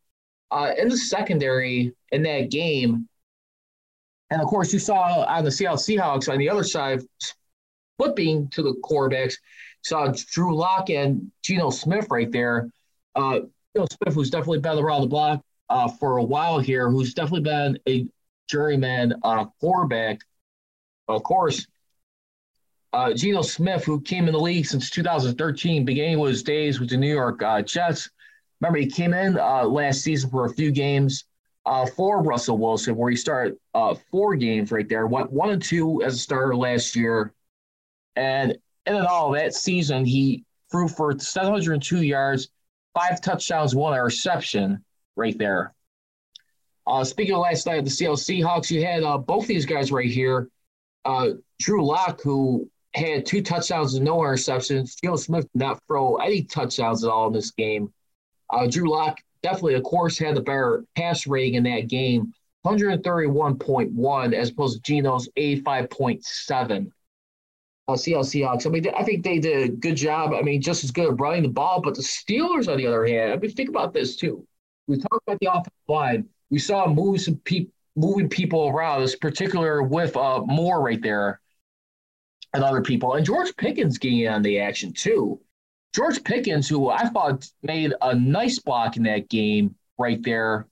uh, 0.50 0.72
in 0.78 0.88
the 0.88 0.96
secondary 0.96 1.92
in 2.10 2.22
that 2.22 2.50
game. 2.50 3.06
And 4.30 4.40
of 4.40 4.48
course, 4.48 4.72
you 4.72 4.78
saw 4.78 5.24
on 5.24 5.44
the 5.44 5.50
Seattle 5.50 5.76
Seahawks 5.76 6.32
on 6.32 6.38
the 6.38 6.48
other 6.48 6.64
side, 6.64 7.02
flipping 7.98 8.48
to 8.48 8.62
the 8.62 8.74
quarterbacks, 8.82 9.34
saw 9.82 10.10
Drew 10.30 10.56
Lock 10.56 10.88
and 10.88 11.30
Geno 11.42 11.68
Smith 11.68 12.06
right 12.10 12.32
there. 12.32 12.70
Uh, 13.14 13.40
Geno 13.76 13.86
Smith, 13.90 14.16
was 14.16 14.30
definitely 14.30 14.60
been 14.60 14.78
around 14.78 15.02
the 15.02 15.06
block 15.06 15.44
uh, 15.72 15.88
for 15.88 16.18
a 16.18 16.22
while 16.22 16.58
here, 16.58 16.90
who's 16.90 17.14
definitely 17.14 17.40
been 17.40 17.78
a 17.88 18.06
journeyman 18.46 19.14
uh, 19.24 19.46
quarterback. 19.58 20.20
Of 21.08 21.22
course, 21.22 21.66
uh, 22.92 23.14
Geno 23.14 23.40
Smith, 23.40 23.82
who 23.82 23.98
came 24.02 24.26
in 24.26 24.34
the 24.34 24.40
league 24.40 24.66
since 24.66 24.90
2013, 24.90 25.86
beginning 25.86 26.18
with 26.18 26.32
his 26.32 26.42
days 26.42 26.78
with 26.78 26.90
the 26.90 26.98
New 26.98 27.12
York 27.12 27.42
uh, 27.42 27.62
Jets. 27.62 28.10
Remember, 28.60 28.78
he 28.78 28.86
came 28.86 29.14
in 29.14 29.38
uh, 29.38 29.64
last 29.64 30.02
season 30.02 30.28
for 30.28 30.44
a 30.44 30.50
few 30.50 30.70
games 30.70 31.24
uh, 31.64 31.86
for 31.86 32.22
Russell 32.22 32.58
Wilson, 32.58 32.94
where 32.94 33.10
he 33.10 33.16
started 33.16 33.56
uh, 33.72 33.94
four 34.10 34.36
games 34.36 34.70
right 34.72 34.88
there, 34.88 35.06
went 35.06 35.32
one 35.32 35.50
and 35.50 35.62
two 35.62 36.02
as 36.02 36.16
a 36.16 36.18
starter 36.18 36.54
last 36.54 36.94
year. 36.94 37.32
And 38.14 38.58
in 38.84 38.94
and 38.94 39.06
all, 39.06 39.30
that 39.30 39.54
season, 39.54 40.04
he 40.04 40.44
threw 40.70 40.86
for 40.86 41.18
702 41.18 42.02
yards, 42.02 42.50
five 42.92 43.22
touchdowns, 43.22 43.74
one 43.74 43.94
interception 43.94 44.84
right 45.16 45.36
there. 45.38 45.74
Uh, 46.86 47.04
speaking 47.04 47.34
of 47.34 47.40
last 47.40 47.66
night 47.66 47.78
of 47.78 47.84
the 47.84 47.90
Seattle 47.90 48.16
Seahawks, 48.16 48.70
you 48.70 48.84
had 48.84 49.02
uh, 49.02 49.18
both 49.18 49.46
these 49.46 49.66
guys 49.66 49.92
right 49.92 50.10
here. 50.10 50.48
Uh, 51.04 51.30
Drew 51.60 51.86
Lock, 51.86 52.20
who 52.22 52.68
had 52.94 53.24
two 53.24 53.42
touchdowns 53.42 53.94
and 53.94 54.04
no 54.04 54.18
interceptions. 54.18 55.00
Geno 55.00 55.16
Smith 55.16 55.48
did 55.52 55.60
not 55.60 55.80
throw 55.86 56.16
any 56.16 56.42
touchdowns 56.42 57.04
at 57.04 57.10
all 57.10 57.28
in 57.28 57.32
this 57.32 57.50
game. 57.52 57.92
Uh, 58.50 58.66
Drew 58.66 58.90
Lock 58.90 59.18
definitely, 59.42 59.74
of 59.74 59.82
course, 59.84 60.18
had 60.18 60.36
the 60.36 60.40
better 60.40 60.84
pass 60.96 61.26
rating 61.26 61.54
in 61.54 61.62
that 61.64 61.88
game, 61.88 62.32
131.1 62.66 64.34
as 64.34 64.50
opposed 64.50 64.84
to 64.84 64.92
Geno's 64.92 65.28
85.7. 65.38 66.90
Uh, 67.88 67.96
Seattle 67.96 68.24
Seahawks. 68.24 68.66
I 68.66 68.70
mean, 68.70 68.86
I 68.96 69.02
think 69.02 69.24
they 69.24 69.38
did 69.38 69.62
a 69.62 69.72
good 69.72 69.96
job. 69.96 70.32
I 70.34 70.42
mean, 70.42 70.60
just 70.60 70.84
as 70.84 70.90
good 70.90 71.12
at 71.12 71.20
running 71.20 71.42
the 71.42 71.48
ball. 71.48 71.80
But 71.80 71.96
the 71.96 72.02
Steelers, 72.02 72.70
on 72.70 72.76
the 72.76 72.86
other 72.86 73.04
hand, 73.06 73.32
I 73.32 73.36
mean, 73.36 73.50
think 73.50 73.68
about 73.68 73.92
this 73.92 74.16
too. 74.16 74.46
We 74.86 74.98
talked 74.98 75.22
about 75.26 75.40
the 75.40 75.50
offensive 75.50 75.72
line. 75.88 76.28
We 76.50 76.58
saw 76.58 76.86
people, 77.44 77.72
moving 77.96 78.28
people 78.28 78.68
around. 78.68 79.02
This 79.02 79.16
particular 79.16 79.82
with 79.82 80.16
uh, 80.16 80.42
Moore 80.44 80.82
right 80.82 81.00
there, 81.00 81.40
and 82.54 82.62
other 82.62 82.82
people, 82.82 83.14
and 83.14 83.24
George 83.24 83.54
Pickens 83.56 83.98
getting 83.98 84.28
on 84.28 84.42
the 84.42 84.58
action 84.60 84.92
too. 84.92 85.40
George 85.94 86.22
Pickens, 86.24 86.68
who 86.68 86.88
I 86.88 87.06
thought 87.08 87.46
made 87.62 87.92
a 88.00 88.14
nice 88.14 88.58
block 88.58 88.96
in 88.96 89.02
that 89.04 89.28
game 89.28 89.74
right 89.98 90.22
there, 90.22 90.66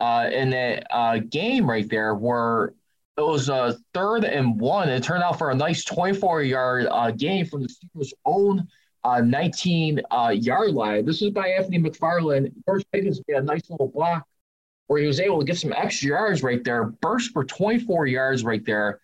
uh, 0.00 0.28
in 0.32 0.50
that 0.50 0.86
uh, 0.94 1.18
game 1.18 1.68
right 1.68 1.88
there, 1.88 2.14
where 2.14 2.74
it 3.16 3.22
was 3.22 3.48
a 3.48 3.78
third 3.92 4.24
and 4.24 4.60
one. 4.60 4.88
It 4.88 5.02
turned 5.02 5.22
out 5.22 5.38
for 5.38 5.50
a 5.50 5.54
nice 5.54 5.84
24 5.84 6.42
yard 6.42 6.86
uh, 6.90 7.10
game 7.12 7.46
from 7.46 7.62
the 7.62 7.68
Steelers' 7.68 8.12
own 8.24 8.66
uh, 9.04 9.20
19 9.20 10.00
uh, 10.10 10.34
yard 10.34 10.72
line. 10.72 11.04
This 11.04 11.22
is 11.22 11.30
by 11.30 11.48
Anthony 11.48 11.78
McFarland. 11.78 12.52
George 12.66 12.84
Pickens 12.90 13.20
made 13.28 13.36
a 13.36 13.42
nice 13.42 13.68
little 13.68 13.88
block 13.88 14.26
where 14.86 15.00
he 15.00 15.06
was 15.06 15.20
able 15.20 15.38
to 15.38 15.44
get 15.44 15.58
some 15.58 15.72
extra 15.72 16.08
yards 16.08 16.42
right 16.42 16.62
there, 16.64 16.84
burst 16.84 17.32
for 17.32 17.44
24 17.44 18.06
yards 18.06 18.44
right 18.44 18.64
there. 18.64 19.00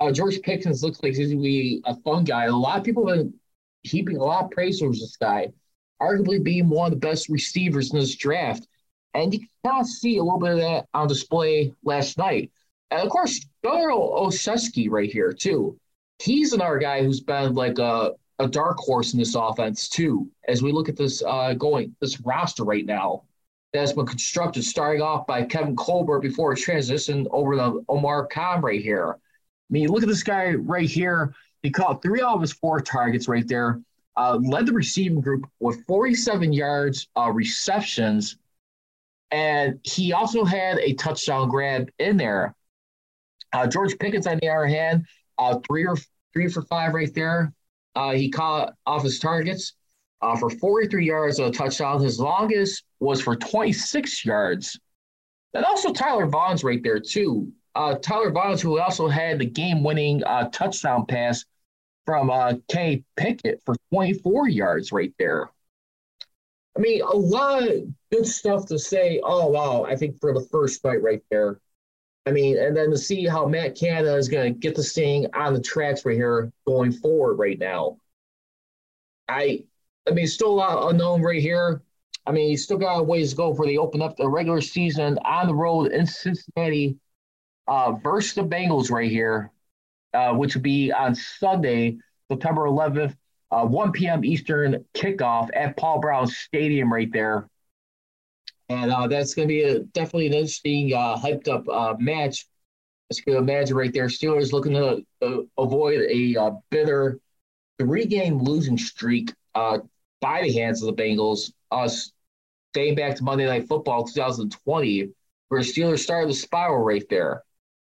Uh, 0.00 0.10
George 0.10 0.40
Pickens 0.42 0.82
looks 0.82 1.02
like 1.02 1.14
he's 1.14 1.28
going 1.28 1.38
to 1.38 1.42
be 1.42 1.82
a 1.84 1.94
fun 1.96 2.24
guy. 2.24 2.46
A 2.46 2.50
lot 2.50 2.78
of 2.78 2.84
people 2.84 3.06
have 3.08 3.18
been 3.18 3.34
heaping 3.82 4.16
a 4.16 4.24
lot 4.24 4.44
of 4.44 4.50
praise 4.50 4.80
towards 4.80 5.00
this 5.00 5.16
guy, 5.16 5.52
arguably 6.00 6.42
being 6.42 6.68
one 6.68 6.92
of 6.92 7.00
the 7.00 7.06
best 7.06 7.28
receivers 7.28 7.92
in 7.92 8.00
this 8.00 8.16
draft. 8.16 8.66
And 9.14 9.32
you 9.32 9.40
can 9.40 9.48
kind 9.64 9.80
of 9.80 9.86
see 9.86 10.16
a 10.16 10.22
little 10.22 10.40
bit 10.40 10.52
of 10.52 10.58
that 10.58 10.86
on 10.94 11.06
display 11.06 11.72
last 11.84 12.18
night. 12.18 12.50
And 12.90 13.02
of 13.02 13.10
course, 13.10 13.44
Gunner 13.62 13.90
Olszewski 13.90 14.90
right 14.90 15.10
here, 15.10 15.32
too. 15.32 15.78
He's 16.18 16.52
another 16.52 16.78
guy 16.78 17.02
who's 17.02 17.20
been 17.20 17.54
like 17.54 17.78
a, 17.78 18.12
a 18.38 18.48
dark 18.48 18.78
horse 18.78 19.12
in 19.12 19.18
this 19.18 19.34
offense, 19.34 19.88
too, 19.88 20.30
as 20.48 20.62
we 20.62 20.72
look 20.72 20.88
at 20.88 20.96
this 20.96 21.22
uh, 21.26 21.54
going, 21.54 21.94
this 22.00 22.20
roster 22.20 22.64
right 22.64 22.86
now 22.86 23.22
that's 23.72 23.92
been 23.92 24.06
constructed, 24.06 24.64
starting 24.64 25.02
off 25.02 25.26
by 25.26 25.42
Kevin 25.42 25.74
Colbert 25.76 26.20
before 26.20 26.52
it 26.52 26.58
transitioned 26.58 27.26
over 27.30 27.56
to 27.56 27.84
Omar 27.88 28.26
Khan 28.26 28.60
right 28.60 28.82
here. 28.82 29.12
I 29.12 29.16
mean, 29.70 29.88
look 29.88 30.02
at 30.02 30.08
this 30.08 30.22
guy 30.22 30.52
right 30.52 30.88
here. 30.88 31.34
He 31.62 31.70
caught 31.70 32.02
three 32.02 32.20
out 32.20 32.34
of 32.34 32.40
his 32.40 32.52
four 32.52 32.80
targets 32.80 33.28
right 33.28 33.46
there. 33.48 33.80
Uh, 34.14 34.38
led 34.42 34.66
the 34.66 34.72
receiving 34.72 35.22
group 35.22 35.48
with 35.58 35.86
47 35.86 36.52
yards 36.52 37.08
uh, 37.16 37.30
receptions, 37.30 38.36
and 39.30 39.80
he 39.84 40.12
also 40.12 40.44
had 40.44 40.78
a 40.78 40.92
touchdown 40.94 41.48
grab 41.48 41.88
in 41.98 42.18
there. 42.18 42.54
Uh, 43.54 43.66
George 43.66 43.98
Pickens, 43.98 44.26
on 44.26 44.38
the 44.42 44.50
other 44.50 44.66
hand, 44.66 45.06
uh, 45.38 45.58
three 45.66 45.86
or 45.86 45.96
three 46.34 46.48
for 46.48 46.60
five 46.62 46.92
right 46.92 47.12
there. 47.14 47.54
Uh, 47.94 48.12
he 48.12 48.30
caught 48.30 48.74
off 48.86 49.02
his 49.02 49.18
targets 49.18 49.74
uh, 50.20 50.36
for 50.36 50.50
43 50.50 51.06
yards 51.06 51.38
of 51.38 51.48
a 51.48 51.50
touchdown. 51.50 52.00
His 52.02 52.18
longest 52.18 52.84
was 53.00 53.20
for 53.20 53.36
26 53.36 54.24
yards. 54.24 54.78
And 55.54 55.64
also 55.64 55.92
Tyler 55.92 56.26
Vaughns 56.26 56.64
right 56.64 56.82
there 56.82 57.00
too. 57.00 57.52
Tyler 57.74 58.30
Vaughns, 58.30 58.60
who 58.60 58.78
also 58.78 59.08
had 59.08 59.38
the 59.38 59.46
game-winning 59.46 60.22
touchdown 60.52 61.06
pass 61.06 61.44
from 62.06 62.30
uh, 62.30 62.54
Kenny 62.68 63.04
Pickett 63.16 63.62
for 63.64 63.74
24 63.90 64.48
yards 64.48 64.92
right 64.92 65.12
there. 65.18 65.50
I 66.76 66.80
mean, 66.80 67.02
a 67.02 67.16
lot 67.16 67.68
of 67.68 67.84
good 68.10 68.26
stuff 68.26 68.66
to 68.66 68.78
say. 68.78 69.20
Oh, 69.22 69.48
wow. 69.48 69.84
I 69.84 69.94
think 69.94 70.18
for 70.20 70.32
the 70.32 70.46
first 70.50 70.80
fight 70.80 71.02
right 71.02 71.22
there. 71.30 71.60
I 72.26 72.30
mean, 72.30 72.56
and 72.58 72.76
then 72.76 72.90
to 72.90 72.98
see 72.98 73.26
how 73.26 73.46
Matt 73.46 73.76
Canada 73.76 74.14
is 74.16 74.28
going 74.28 74.54
to 74.54 74.58
get 74.58 74.76
this 74.76 74.92
thing 74.92 75.26
on 75.34 75.54
the 75.54 75.60
tracks 75.60 76.04
right 76.04 76.14
here 76.14 76.52
going 76.66 76.92
forward 76.92 77.34
right 77.34 77.58
now. 77.58 77.98
I, 79.28 79.64
I 80.08 80.12
mean, 80.12 80.26
still 80.26 80.50
a 80.50 80.54
lot 80.54 80.90
unknown 80.90 81.22
right 81.22 81.40
here. 81.40 81.82
I 82.26 82.30
mean, 82.30 82.50
he's 82.50 82.62
still 82.62 82.78
got 82.78 82.98
a 82.98 83.02
ways 83.02 83.30
to 83.30 83.36
go 83.36 83.54
for 83.54 83.66
the 83.66 83.78
open 83.78 84.02
up 84.02 84.16
the 84.16 84.28
regular 84.28 84.60
season 84.60 85.18
on 85.24 85.48
the 85.48 85.54
road 85.54 85.90
in 85.90 86.06
Cincinnati 86.06 86.96
uh, 87.66 87.92
versus 87.92 88.34
the 88.34 88.42
Bengals 88.42 88.90
right 88.90 89.10
here 89.10 89.50
uh, 90.14 90.32
which 90.34 90.54
will 90.54 90.62
be 90.62 90.92
on 90.92 91.14
Sunday, 91.14 91.98
September 92.30 92.62
11th, 92.62 93.16
uh, 93.50 93.64
1 93.64 93.92
p.m. 93.92 94.24
Eastern 94.24 94.84
kickoff 94.94 95.48
at 95.54 95.76
Paul 95.76 96.00
Brown 96.00 96.26
Stadium 96.26 96.92
right 96.92 97.10
there. 97.12 97.48
And 98.72 98.90
uh, 98.90 99.06
that's 99.06 99.34
going 99.34 99.46
to 99.46 99.52
be 99.52 99.62
a, 99.62 99.80
definitely 99.80 100.28
an 100.28 100.34
interesting, 100.34 100.94
uh, 100.94 101.16
hyped 101.16 101.48
up 101.48 101.68
uh, 101.68 101.94
match. 101.98 102.46
As 103.10 103.18
you 103.18 103.24
can 103.24 103.36
imagine 103.36 103.76
right 103.76 103.92
there. 103.92 104.06
Steelers 104.06 104.52
looking 104.52 104.72
to 104.72 105.04
uh, 105.20 105.42
avoid 105.58 106.00
a 106.10 106.50
bitter 106.70 107.18
three 107.78 108.06
game 108.06 108.38
losing 108.38 108.78
streak 108.78 109.32
by 109.54 110.42
the 110.42 110.52
hands 110.52 110.82
of 110.82 110.94
the 110.94 111.02
Bengals. 111.02 111.52
Us 111.70 112.12
dating 112.72 112.94
back 112.94 113.16
to 113.16 113.24
Monday 113.24 113.46
Night 113.46 113.68
Football 113.68 114.04
2020, 114.06 115.10
where 115.48 115.60
Steelers 115.60 115.98
started 115.98 116.30
the 116.30 116.34
spiral 116.34 116.82
right 116.82 117.04
there. 117.10 117.42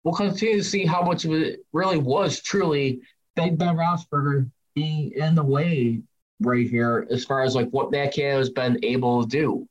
we'll 0.03 0.13
continue 0.13 0.57
to 0.57 0.63
see 0.63 0.85
how 0.85 1.01
much 1.01 1.25
of 1.25 1.33
it 1.33 1.59
really 1.73 1.97
was 1.97 2.41
truly 2.41 3.01
Big 3.35 3.57
Ben 3.57 3.75
Roethlisberger 3.75 4.49
being 4.75 5.11
in 5.11 5.35
the 5.35 5.43
way 5.43 6.01
right 6.39 6.69
here 6.69 7.05
as 7.11 7.25
far 7.25 7.41
as 7.43 7.55
like 7.55 7.69
what 7.69 7.91
Matt 7.91 8.13
Canada 8.13 8.37
has 8.37 8.49
been 8.49 8.79
able 8.83 9.23
to 9.23 9.27
do. 9.27 9.67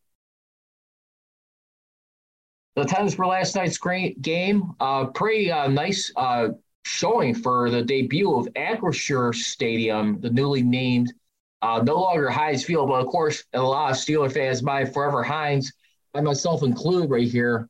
The 2.79 2.85
attendance 2.85 3.15
for 3.15 3.27
last 3.27 3.57
night's 3.57 3.77
great 3.77 4.23
game, 4.23 4.73
uh, 4.79 5.07
pretty 5.07 5.51
uh, 5.51 5.67
nice 5.67 6.13
uh, 6.15 6.51
showing 6.85 7.35
for 7.35 7.71
the 7.71 7.83
debut 7.83 8.33
of 8.33 8.47
Acrisure 8.55 9.35
Stadium, 9.35 10.21
the 10.21 10.31
newly 10.31 10.63
named, 10.63 11.13
uh, 11.61 11.83
no 11.85 11.97
longer 11.97 12.31
Heinz 12.31 12.63
Field, 12.63 12.89
but 12.89 13.01
of 13.01 13.09
course, 13.09 13.43
a 13.53 13.61
lot 13.61 13.91
of 13.91 13.97
Steeler 13.97 14.33
fans, 14.33 14.63
my 14.63 14.85
forever 14.85 15.25
Heinz, 15.25 15.73
and 16.15 16.25
myself 16.25 16.63
included 16.63 17.11
right 17.11 17.27
here. 17.27 17.69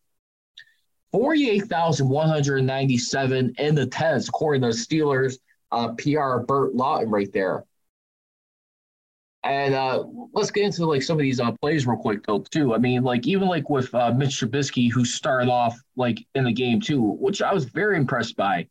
48,197 1.13 3.55
in 3.57 3.75
the 3.75 3.87
tens, 3.87 4.29
according 4.29 4.61
to 4.61 4.69
the 4.69 4.75
Steelers 4.75 5.39
uh, 5.73 5.89
PR 5.95 6.41
Burt 6.45 6.75
Lauten 6.75 7.11
right 7.11 7.33
there. 7.33 7.65
And 9.45 9.75
uh, 9.75 10.05
let's 10.33 10.51
get 10.51 10.65
into 10.65 10.85
like 10.85 11.03
some 11.03 11.17
of 11.17 11.23
these 11.23 11.41
uh, 11.41 11.53
plays 11.61 11.87
real 11.87 11.97
quick 11.97 12.27
though 12.27 12.41
too. 12.41 12.75
I 12.75 12.79
mean, 12.79 13.03
like 13.03 13.27
even 13.27 13.49
like 13.49 13.71
with 13.71 13.95
uh, 13.95 14.13
Mitch 14.13 14.41
Trubisky, 14.41 14.91
who 14.93 15.05
started 15.05 15.49
off 15.49 15.79
like 15.97 16.19
in 16.35 16.45
the 16.45 16.53
game 16.53 16.81
too, 16.81 17.01
which 17.01 17.41
I 17.41 17.55
was 17.55 17.65
very 17.65 17.97
impressed 17.97 18.37
by. 18.37 18.67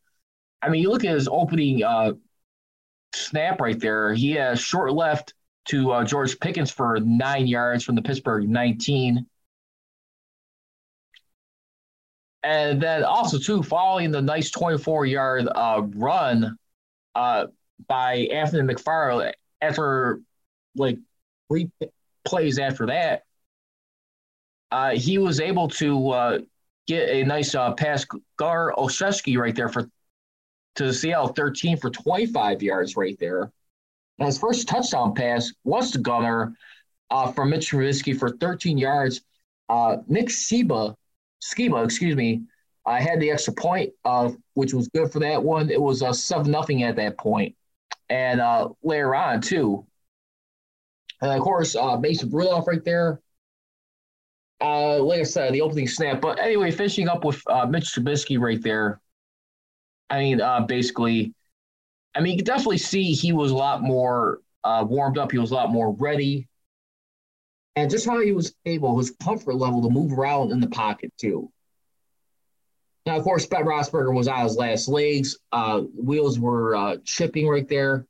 I 0.62 0.70
mean, 0.70 0.82
you 0.82 0.90
look 0.90 1.06
at 1.06 1.14
his 1.14 1.28
opening 1.28 1.84
uh, 1.84 2.14
snap 3.14 3.62
right 3.62 3.80
there. 3.80 4.14
He 4.14 4.32
has 4.32 4.60
short 4.60 4.94
left 4.94 5.34
to 5.70 5.92
uh, 5.92 6.04
George 6.04 6.40
Pickens 6.40 6.72
for 6.72 7.00
nine 7.00 7.48
yards 7.48 7.84
from 7.84 7.96
the 7.96 8.02
Pittsburgh 8.02 8.50
19. 8.50 9.26
And 12.44 12.82
then 12.82 13.04
also 13.04 13.38
too, 13.38 13.64
following 13.64 14.12
the 14.12 14.22
nice 14.22 14.52
24 14.52 15.06
yard 15.06 15.48
uh, 15.54 15.82
run 15.96 16.58
uh, 17.16 17.48
by 17.88 18.16
Anthony 18.32 18.74
McFarland 18.74 19.34
after 19.62 20.22
like 20.78 20.98
three 21.50 21.70
plays 22.26 22.60
after 22.60 22.86
that, 22.88 23.24
uh, 24.72 24.92
he 24.92 25.18
was 25.18 25.40
able 25.40 25.68
to 25.70 26.10
uh, 26.10 26.40
get 26.88 27.10
a 27.10 27.24
nice 27.24 27.56
uh, 27.56 27.74
pass 27.74 28.06
Gar 28.38 28.74
Olszewski 28.78 29.38
right 29.38 29.56
there 29.56 29.70
for 29.70 29.90
to 30.76 30.94
Seattle 30.94 31.30
13 31.30 31.78
for 31.78 31.90
25 31.90 32.62
yards 32.62 32.96
right 32.96 33.18
there. 33.20 33.52
And 34.20 34.28
his 34.28 34.38
first 34.38 34.68
touchdown 34.68 35.14
pass 35.14 35.52
was 35.64 35.92
to 35.92 36.00
Gunner 36.00 36.54
uh, 37.10 37.32
from 37.32 37.50
Mitch 37.50 37.72
Trubisky 37.72 38.18
for 38.18 38.30
13 38.38 38.78
yards. 38.78 39.22
Uh, 39.70 39.98
Nick 40.08 40.30
Seba, 40.30 40.96
Schema, 41.40 41.84
excuse 41.84 42.16
me, 42.16 42.44
I 42.86 43.02
had 43.02 43.20
the 43.20 43.32
extra 43.32 43.54
point, 43.54 43.92
uh, 44.06 44.32
which 44.54 44.74
was 44.74 44.88
good 44.88 45.12
for 45.12 45.20
that 45.20 45.44
one. 45.44 45.70
It 45.70 45.82
was 45.82 46.02
uh, 46.02 46.14
seven 46.14 46.52
nothing 46.52 46.84
at 46.84 46.96
that 46.96 47.18
point, 47.18 47.56
and 48.10 48.40
uh, 48.40 48.70
later 48.82 49.14
on 49.14 49.42
too. 49.42 49.86
And 51.22 51.32
of 51.32 51.40
course, 51.42 51.76
uh, 51.76 51.98
Mason 51.98 52.30
Rudolph 52.30 52.68
right 52.68 52.84
there. 52.84 53.22
Uh, 54.60 55.00
like 55.00 55.20
I 55.20 55.24
said, 55.24 55.54
the 55.54 55.62
opening 55.62 55.88
snap. 55.88 56.22
But 56.22 56.40
anyway, 56.40 56.72
finishing 56.72 57.08
up 57.08 57.24
with 57.24 57.42
uh, 57.48 57.66
Mitch 57.66 57.94
Trubisky 57.94 58.40
right 58.40 58.62
there. 58.62 59.00
I 60.10 60.20
mean, 60.20 60.42
uh, 60.42 60.62
basically, 60.62 61.34
I 62.16 62.22
mean, 62.22 62.34
you 62.34 62.38
can 62.38 62.46
definitely 62.46 62.80
see 62.80 63.12
he 63.12 63.34
was 63.34 63.52
a 63.52 63.56
lot 63.56 63.82
more 63.82 64.40
uh, 64.64 64.86
warmed 64.88 65.18
up. 65.18 65.32
He 65.32 65.38
was 65.38 65.52
a 65.52 65.56
lot 65.56 65.72
more 65.72 65.94
ready. 65.94 66.48
And 67.76 67.92
just 67.92 68.08
how 68.08 68.20
he 68.20 68.32
was 68.32 68.56
able, 68.66 68.98
his 68.98 69.12
comfort 69.12 69.56
level 69.56 69.84
to 69.84 69.90
move 69.90 70.18
around 70.18 70.52
in 70.52 70.60
the 70.60 70.68
pocket, 70.68 71.14
too. 71.18 71.52
Now, 73.06 73.18
of 73.18 73.24
course, 73.24 73.46
Ben 73.46 73.64
Roethlisberger 73.64 74.14
was 74.14 74.28
on 74.28 74.44
his 74.44 74.58
last 74.58 74.88
legs. 74.88 75.38
Uh, 75.52 75.82
wheels 75.82 76.40
were 76.40 76.76
uh, 76.76 76.98
chipping 77.06 77.48
right 77.48 77.68
there. 77.68 78.08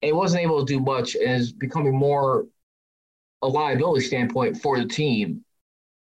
He 0.00 0.12
wasn't 0.12 0.42
able 0.42 0.64
to 0.64 0.72
do 0.72 0.80
much 0.80 1.14
and 1.14 1.40
is 1.40 1.52
becoming 1.52 1.96
more 1.96 2.46
a 3.42 3.48
liability 3.48 4.04
standpoint 4.04 4.60
for 4.60 4.78
the 4.78 4.86
team 4.86 5.44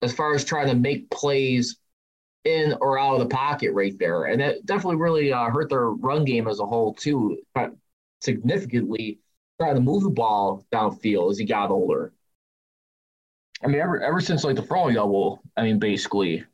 as 0.03 0.13
far 0.13 0.35
as 0.35 0.45
trying 0.45 0.69
to 0.69 0.75
make 0.75 1.11
plays 1.11 1.77
in 2.45 2.75
or 2.81 2.99
out 2.99 3.15
of 3.15 3.21
the 3.21 3.35
pocket 3.35 3.73
right 3.73 3.99
there. 3.99 4.25
And 4.25 4.41
that 4.41 4.65
definitely 4.65 4.97
really 4.97 5.33
uh, 5.33 5.51
hurt 5.51 5.71
their 5.71 5.91
run 5.91 6.25
game 6.25 6.49
as 6.49 6.61
a 6.61 6.67
whole, 6.67 6.95
too, 6.95 7.39
significantly 8.21 9.19
trying 9.61 9.75
to 9.75 9.81
move 9.81 10.05
the 10.05 10.11
ball 10.11 10.65
downfield 10.73 11.31
as 11.31 11.39
he 11.39 11.45
got 11.45 11.71
older. 11.71 12.13
I 13.63 13.67
mean, 13.67 13.81
ever, 13.81 14.01
ever 14.01 14.21
since 14.21 14.45
like 14.45 14.57
the 14.57 14.63
throwing 14.63 14.95
double, 14.95 15.43
I 15.57 15.63
mean, 15.63 15.79
basically, 15.79 16.45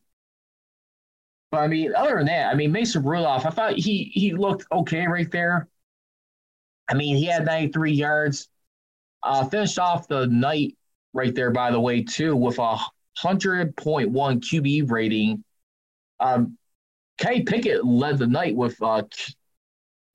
but 1.50 1.58
I 1.60 1.68
mean, 1.68 1.94
other 1.94 2.16
than 2.16 2.26
that, 2.26 2.50
I 2.50 2.54
mean, 2.54 2.72
Mason 2.72 3.04
Rudolph, 3.04 3.46
I 3.46 3.50
thought 3.50 3.74
he 3.74 4.10
he 4.12 4.32
looked 4.32 4.64
okay 4.72 5.06
right 5.06 5.30
there. 5.30 5.68
I 6.88 6.94
mean, 6.94 7.16
he 7.16 7.26
had 7.26 7.44
93 7.44 7.92
yards. 7.92 8.48
Uh, 9.22 9.46
finished 9.48 9.78
off 9.78 10.06
the 10.06 10.26
night 10.26 10.76
right 11.14 11.34
there, 11.34 11.50
by 11.50 11.70
the 11.70 11.80
way, 11.80 12.02
too, 12.02 12.36
with 12.36 12.58
a 12.58 12.78
100.1 13.22 13.74
QB 13.74 14.90
rating. 14.90 15.42
Um, 16.20 16.58
Pickett 17.18 17.84
led 17.84 18.18
the 18.18 18.26
night 18.26 18.54
with 18.54 18.80
a 18.82 19.08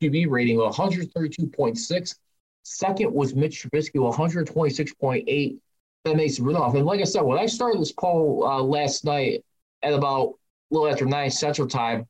QB 0.01 0.29
rating 0.29 0.61
of 0.61 0.75
132.6. 0.75 2.15
Second 2.63 3.13
was 3.13 3.35
Mitch 3.35 3.63
Trubisky 3.63 4.05
with 4.05 4.15
126.8. 4.15 5.57
That 6.05 6.15
makes 6.15 6.39
Rudolph. 6.39 6.75
And 6.75 6.85
like 6.85 7.01
I 7.01 7.05
said, 7.05 7.21
when 7.21 7.39
I 7.39 7.45
started 7.45 7.81
this 7.81 7.91
poll 7.91 8.45
uh, 8.45 8.61
last 8.61 9.05
night 9.05 9.43
at 9.81 9.93
about 9.93 10.35
a 10.71 10.73
little 10.73 10.89
after 10.89 11.05
nine 11.05 11.31
Central 11.31 11.67
Time, 11.67 12.05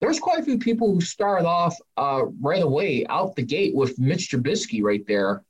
there's 0.00 0.20
quite 0.20 0.38
a 0.38 0.44
few 0.44 0.58
people 0.58 0.92
who 0.92 1.00
started 1.00 1.46
off 1.46 1.76
uh, 1.96 2.24
right 2.40 2.62
away 2.62 3.04
out 3.08 3.34
the 3.34 3.42
gate 3.42 3.74
with 3.74 3.98
Mitch 3.98 4.30
Trubisky 4.30 4.82
right 4.82 5.04
there, 5.06 5.42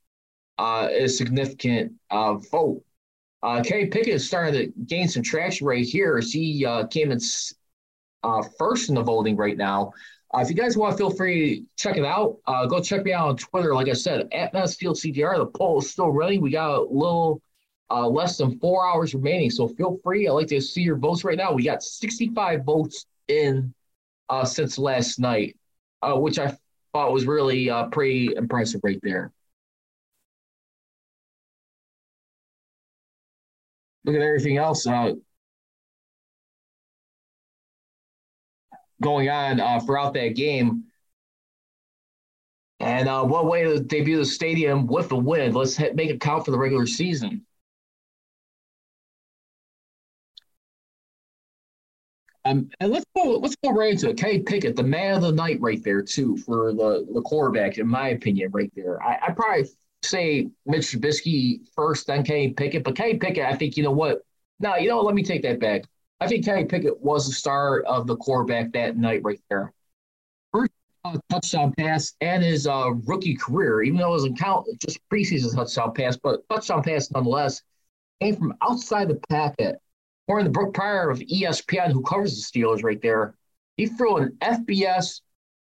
uh, 0.58 0.88
a 0.90 1.06
significant 1.08 1.92
uh, 2.10 2.34
vote. 2.34 2.82
Uh, 3.42 3.62
Kenny 3.62 3.86
Pickett 3.86 4.14
is 4.14 4.26
starting 4.26 4.54
to 4.54 4.72
gain 4.86 5.06
some 5.06 5.22
traction 5.22 5.66
right 5.66 5.84
here 5.84 6.16
as 6.16 6.32
he 6.32 6.64
uh, 6.64 6.86
came 6.86 7.12
in 7.12 7.20
uh, 8.24 8.42
first 8.58 8.88
in 8.88 8.94
the 8.94 9.02
voting 9.02 9.36
right 9.36 9.56
now. 9.56 9.92
Uh, 10.34 10.40
if 10.40 10.48
you 10.48 10.56
guys 10.56 10.76
want, 10.76 10.92
to 10.92 10.98
feel 10.98 11.10
free 11.10 11.60
to 11.60 11.66
check 11.76 11.96
it 11.96 12.04
out. 12.04 12.38
Uh, 12.46 12.66
go 12.66 12.80
check 12.80 13.04
me 13.04 13.12
out 13.12 13.28
on 13.28 13.36
Twitter. 13.36 13.74
Like 13.74 13.88
I 13.88 13.92
said, 13.92 14.28
at 14.32 14.52
Mansfield 14.52 14.96
CDR, 14.96 15.36
the 15.36 15.46
poll 15.46 15.78
is 15.78 15.90
still 15.90 16.10
running. 16.10 16.40
We 16.40 16.50
got 16.50 16.70
a 16.70 16.82
little 16.82 17.40
less 17.90 18.36
than 18.38 18.58
four 18.58 18.86
hours 18.86 19.14
remaining. 19.14 19.50
So 19.50 19.68
feel 19.68 19.98
free. 20.02 20.26
I'd 20.26 20.32
like 20.32 20.48
to 20.48 20.60
see 20.60 20.82
your 20.82 20.96
votes 20.96 21.22
right 21.22 21.38
now. 21.38 21.52
We 21.52 21.64
got 21.64 21.82
65 21.82 22.64
votes 22.64 23.06
in 23.28 23.72
uh, 24.28 24.44
since 24.44 24.78
last 24.78 25.18
night, 25.18 25.56
uh, 26.02 26.14
which 26.14 26.38
I 26.38 26.56
thought 26.92 27.12
was 27.12 27.26
really 27.26 27.70
uh, 27.70 27.86
pretty 27.86 28.34
impressive 28.36 28.80
right 28.84 29.00
there. 29.02 29.32
Look 34.04 34.16
at 34.16 34.22
everything 34.22 34.56
else 34.56 34.86
uh, 34.86 35.12
going 39.02 39.28
on 39.28 39.60
uh, 39.60 39.80
throughout 39.80 40.14
that 40.14 40.34
game. 40.34 40.84
And 42.80 43.08
uh, 43.08 43.24
what 43.24 43.46
way 43.46 43.64
to 43.64 43.80
debut 43.80 44.16
the 44.16 44.24
stadium 44.24 44.86
with 44.86 45.08
the 45.08 45.16
win? 45.16 45.52
Let's 45.52 45.78
make 45.78 46.10
it 46.10 46.20
count 46.20 46.44
for 46.44 46.52
the 46.52 46.58
regular 46.58 46.86
season. 46.86 47.44
Um, 52.48 52.70
and 52.80 52.90
let's 52.90 53.04
go. 53.14 53.36
Let's 53.36 53.56
go 53.62 53.70
right 53.70 53.92
into 53.92 54.10
it. 54.10 54.16
Kenny 54.16 54.40
Pickett, 54.40 54.74
the 54.74 54.82
man 54.82 55.16
of 55.16 55.22
the 55.22 55.32
night, 55.32 55.60
right 55.60 55.82
there 55.82 56.02
too 56.02 56.36
for 56.38 56.72
the 56.72 57.06
the 57.12 57.20
quarterback, 57.22 57.78
in 57.78 57.86
my 57.86 58.08
opinion, 58.08 58.50
right 58.52 58.72
there. 58.74 59.02
I 59.02 59.18
I 59.28 59.32
probably 59.32 59.68
say 60.02 60.48
Mitch 60.64 60.92
Trubisky 60.92 61.60
first, 61.74 62.06
then 62.06 62.24
Kenny 62.24 62.50
Pickett. 62.50 62.84
But 62.84 62.96
Kenny 62.96 63.18
Pickett, 63.18 63.44
I 63.44 63.54
think 63.54 63.76
you 63.76 63.82
know 63.82 63.92
what. 63.92 64.22
No, 64.60 64.76
you 64.76 64.88
know 64.88 64.96
what? 64.96 65.06
Let 65.06 65.14
me 65.14 65.22
take 65.22 65.42
that 65.42 65.60
back. 65.60 65.82
I 66.20 66.26
think 66.26 66.44
Kenny 66.44 66.64
Pickett 66.64 67.00
was 67.00 67.26
the 67.26 67.32
star 67.32 67.80
of 67.80 68.06
the 68.06 68.16
quarterback 68.16 68.72
that 68.72 68.96
night, 68.96 69.20
right 69.22 69.40
there. 69.50 69.72
First 70.52 70.72
uh, 71.04 71.18
touchdown 71.30 71.74
pass 71.78 72.14
and 72.20 72.42
his 72.42 72.66
uh, 72.66 72.90
rookie 73.04 73.36
career, 73.36 73.82
even 73.82 73.98
though 73.98 74.14
it 74.14 74.16
doesn't 74.16 74.38
count 74.38 74.66
just 74.80 74.98
preseason 75.12 75.54
touchdown 75.54 75.92
pass, 75.92 76.16
but 76.16 76.48
touchdown 76.48 76.82
pass 76.82 77.10
nonetheless, 77.10 77.62
came 78.20 78.36
from 78.36 78.54
outside 78.62 79.08
the 79.08 79.20
packet 79.28 79.80
or 80.28 80.38
in 80.38 80.44
the 80.44 80.50
Brooke 80.50 80.74
Pryor 80.74 81.10
of 81.10 81.18
ESPN, 81.18 81.90
who 81.90 82.02
covers 82.02 82.36
the 82.36 82.60
Steelers 82.60 82.84
right 82.84 83.00
there, 83.00 83.34
he 83.76 83.86
threw 83.86 84.18
an 84.18 84.36
FBS 84.40 85.22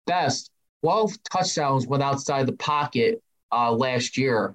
best 0.07 0.51
12 0.83 1.23
touchdowns 1.25 1.87
went 1.87 2.03
outside 2.03 2.47
the 2.47 2.53
pocket 2.53 3.23
uh, 3.51 3.73
last 3.73 4.17
year. 4.17 4.55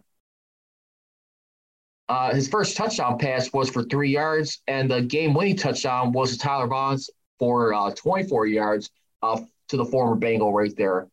Uh, 2.07 2.33
his 2.33 2.47
first 2.47 2.77
touchdown 2.77 3.17
pass 3.17 3.51
was 3.51 3.69
for 3.69 3.83
three 3.83 4.11
yards, 4.11 4.61
and 4.67 4.89
the 4.89 5.01
game-winning 5.01 5.55
touchdown 5.55 6.11
was 6.11 6.31
to 6.31 6.37
Tyler 6.37 6.67
Vaughns 6.67 7.09
for 7.39 7.73
uh, 7.73 7.91
24 7.91 8.47
yards 8.47 8.91
uh, 9.21 9.39
to 9.69 9.77
the 9.77 9.85
former 9.85 10.15
Bengal 10.15 10.53
right 10.53 10.75
there. 10.75 11.07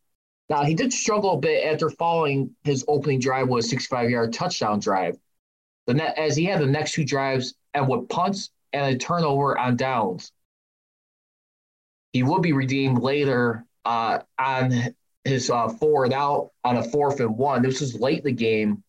Now 0.48 0.64
he 0.64 0.74
did 0.74 0.92
struggle 0.92 1.32
a 1.32 1.38
bit 1.38 1.64
after 1.64 1.90
following 1.90 2.54
his 2.64 2.84
opening 2.86 3.18
drive 3.18 3.48
with 3.48 3.64
a 3.64 3.76
65-yard 3.76 4.32
touchdown 4.32 4.80
drive. 4.80 5.16
The 5.86 5.94
net, 5.94 6.18
as 6.18 6.36
he 6.36 6.44
had 6.44 6.60
the 6.60 6.66
next 6.66 6.92
two 6.92 7.04
drives 7.04 7.54
and 7.74 7.88
with 7.88 8.08
punts 8.08 8.50
and 8.76 8.94
a 8.94 8.98
turnover 8.98 9.58
on 9.58 9.76
downs. 9.76 10.32
he 12.12 12.22
will 12.22 12.40
be 12.40 12.52
redeemed 12.52 12.98
later 13.00 13.64
uh, 13.84 14.18
on 14.38 14.94
his 15.24 15.50
uh, 15.50 15.68
forward 15.68 16.12
out 16.12 16.50
on 16.64 16.76
a 16.76 16.82
fourth 16.82 17.20
and 17.20 17.36
one. 17.36 17.62
This 17.62 17.80
was 17.80 17.98
late 18.00 18.18
in 18.18 18.24
the 18.24 18.32
game 18.32 18.82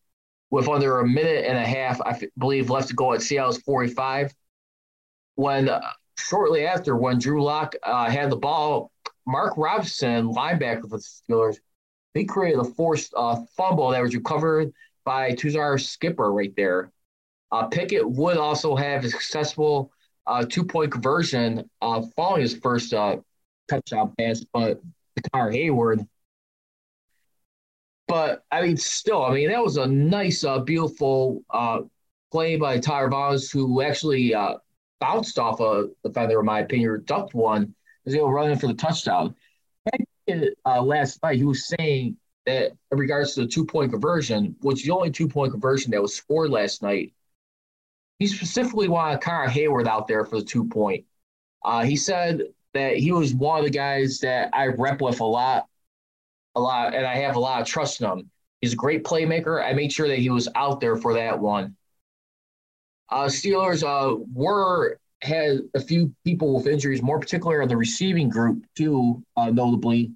with 0.50 0.68
under 0.68 1.00
a 1.00 1.06
minute 1.06 1.44
and 1.46 1.58
a 1.58 1.66
half, 1.66 2.00
I 2.00 2.18
believe, 2.38 2.70
left 2.70 2.88
to 2.88 2.94
go 2.94 3.12
at 3.12 3.22
Seattle's 3.22 3.58
45. 3.62 4.34
When 5.34 5.68
uh, 5.68 5.80
shortly 6.16 6.66
after, 6.66 6.96
when 6.96 7.18
Drew 7.18 7.42
Lock 7.42 7.74
uh, 7.82 8.08
had 8.10 8.30
the 8.30 8.36
ball, 8.36 8.90
Mark 9.26 9.54
Robinson, 9.56 10.32
linebacker 10.32 10.82
for 10.82 10.98
the 10.98 10.98
Steelers, 10.98 11.58
he 12.14 12.24
created 12.24 12.60
a 12.60 12.64
forced 12.64 13.12
uh, 13.16 13.36
fumble 13.56 13.90
that 13.90 14.02
was 14.02 14.14
recovered 14.14 14.72
by 15.04 15.32
Tuzar 15.32 15.80
Skipper 15.80 16.32
right 16.32 16.52
there. 16.56 16.90
Uh, 17.50 17.66
Pickett 17.66 18.08
would 18.08 18.36
also 18.36 18.76
have 18.76 19.04
a 19.04 19.08
successful 19.08 19.90
uh, 20.26 20.44
two 20.44 20.64
point 20.64 20.92
conversion 20.92 21.68
uh, 21.80 22.02
following 22.14 22.42
his 22.42 22.56
first 22.56 22.92
uh, 22.92 23.16
touchdown 23.68 24.12
pass, 24.18 24.44
but 24.52 24.80
Connor 25.32 25.52
Heyward. 25.52 26.06
But 28.06 28.44
I 28.50 28.62
mean, 28.62 28.76
still, 28.76 29.24
I 29.24 29.34
mean, 29.34 29.48
that 29.50 29.62
was 29.62 29.76
a 29.76 29.86
nice, 29.86 30.44
uh, 30.44 30.60
beautiful 30.60 31.42
uh, 31.50 31.80
play 32.30 32.56
by 32.56 32.78
Tyre 32.78 33.10
Vaughns, 33.10 33.50
who 33.50 33.82
actually 33.82 34.34
bounced 35.00 35.38
off 35.38 35.60
a 35.60 35.88
defender, 36.04 36.40
in 36.40 36.46
my 36.46 36.60
opinion, 36.60 36.90
or 36.90 36.98
ducked 36.98 37.34
one 37.34 37.74
as 38.06 38.12
they 38.12 38.20
were 38.20 38.32
running 38.32 38.58
for 38.58 38.66
the 38.66 38.74
touchdown. 38.74 39.34
Uh, 40.66 40.82
last 40.82 41.22
night, 41.22 41.36
he 41.36 41.44
was 41.44 41.68
saying 41.68 42.16
that 42.44 42.72
in 42.90 42.98
regards 42.98 43.34
to 43.34 43.42
the 43.42 43.46
two 43.46 43.64
point 43.64 43.90
conversion, 43.90 44.56
which 44.60 44.84
the 44.84 44.90
only 44.90 45.10
two 45.10 45.28
point 45.28 45.52
conversion 45.52 45.90
that 45.90 46.02
was 46.02 46.14
scored 46.14 46.50
last 46.50 46.82
night, 46.82 47.12
he 48.18 48.26
specifically 48.26 48.88
wanted 48.88 49.20
Connor 49.20 49.48
Heyward 49.48 49.86
out 49.86 50.08
there 50.08 50.24
for 50.24 50.40
the 50.40 50.44
two 50.44 50.68
point. 50.68 51.04
Uh, 51.64 51.84
he 51.84 51.96
said 51.96 52.42
that 52.74 52.96
he 52.96 53.12
was 53.12 53.34
one 53.34 53.58
of 53.58 53.64
the 53.64 53.70
guys 53.70 54.18
that 54.20 54.50
I 54.52 54.66
rep 54.66 55.00
with 55.00 55.20
a 55.20 55.24
lot, 55.24 55.66
a 56.54 56.60
lot, 56.60 56.94
and 56.94 57.06
I 57.06 57.16
have 57.16 57.36
a 57.36 57.40
lot 57.40 57.60
of 57.60 57.66
trust 57.66 58.00
in 58.00 58.06
him. 58.06 58.30
He's 58.60 58.72
a 58.72 58.76
great 58.76 59.04
playmaker. 59.04 59.64
I 59.64 59.72
made 59.72 59.92
sure 59.92 60.08
that 60.08 60.18
he 60.18 60.30
was 60.30 60.48
out 60.54 60.80
there 60.80 60.96
for 60.96 61.14
that 61.14 61.38
one. 61.38 61.76
Uh, 63.08 63.26
Steelers 63.26 63.82
uh, 63.82 64.16
were 64.34 64.98
had 65.22 65.60
a 65.74 65.80
few 65.80 66.14
people 66.24 66.54
with 66.54 66.66
injuries, 66.66 67.02
more 67.02 67.18
particularly 67.18 67.62
on 67.62 67.68
the 67.68 67.76
receiving 67.76 68.28
group 68.28 68.64
too, 68.76 69.22
uh, 69.36 69.50
notably. 69.50 70.12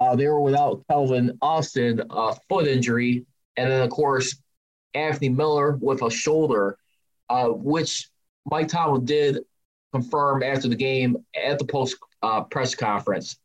Uh, 0.00 0.16
they 0.16 0.26
were 0.26 0.40
without 0.40 0.82
Calvin 0.88 1.38
Austin, 1.40 2.02
uh, 2.10 2.34
foot 2.48 2.66
injury, 2.66 3.24
and 3.56 3.70
then 3.70 3.82
of 3.82 3.90
course 3.90 4.36
Anthony 4.92 5.28
Miller 5.28 5.76
with 5.80 6.02
a 6.02 6.10
shoulder, 6.10 6.76
uh, 7.34 7.48
which 7.48 8.08
Mike 8.46 8.68
Tomlin 8.68 9.04
did 9.04 9.38
confirm 9.92 10.42
after 10.42 10.68
the 10.68 10.76
game 10.76 11.16
at 11.34 11.58
the 11.58 11.64
post 11.64 11.96
uh, 12.22 12.42
press 12.42 12.74
conference. 12.74 13.38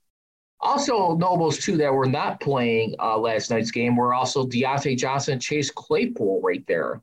Also, 0.62 1.16
notables 1.16 1.58
too 1.58 1.78
that 1.78 1.94
were 1.94 2.06
not 2.06 2.40
playing 2.40 2.94
uh, 3.00 3.18
last 3.18 3.50
night's 3.50 3.72
game 3.72 3.96
were 3.96 4.14
also 4.14 4.46
Diontae 4.46 4.98
Johnson, 4.98 5.40
Chase 5.40 5.72
Claypool 5.72 6.42
right 6.44 6.66
there. 6.68 7.02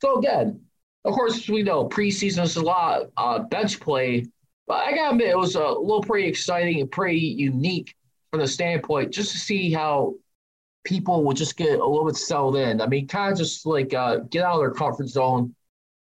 So 0.00 0.18
again, 0.18 0.60
of 1.04 1.14
course, 1.14 1.48
we 1.48 1.62
know 1.62 1.88
preseason 1.88 2.44
is 2.44 2.56
a 2.56 2.62
lot 2.62 3.10
uh, 3.16 3.40
bench 3.40 3.80
play, 3.80 4.24
but 4.66 4.74
I 4.74 4.94
gotta 4.94 5.10
admit 5.10 5.28
it 5.28 5.38
was 5.38 5.56
a 5.56 5.68
little 5.68 6.02
pretty 6.02 6.28
exciting 6.28 6.80
and 6.80 6.90
pretty 6.90 7.18
unique 7.18 7.94
from 8.30 8.40
the 8.40 8.46
standpoint 8.46 9.12
just 9.12 9.32
to 9.32 9.38
see 9.38 9.72
how 9.72 10.14
people 10.84 11.24
will 11.24 11.34
just 11.34 11.56
get 11.56 11.80
a 11.80 11.86
little 11.86 12.06
bit 12.06 12.16
settled 12.16 12.56
in. 12.56 12.80
I 12.80 12.86
mean, 12.86 13.06
kind 13.06 13.32
of 13.32 13.38
just 13.38 13.66
like 13.66 13.92
uh, 13.92 14.18
get 14.30 14.44
out 14.44 14.54
of 14.54 14.60
their 14.60 14.70
comfort 14.70 15.08
zone, 15.08 15.54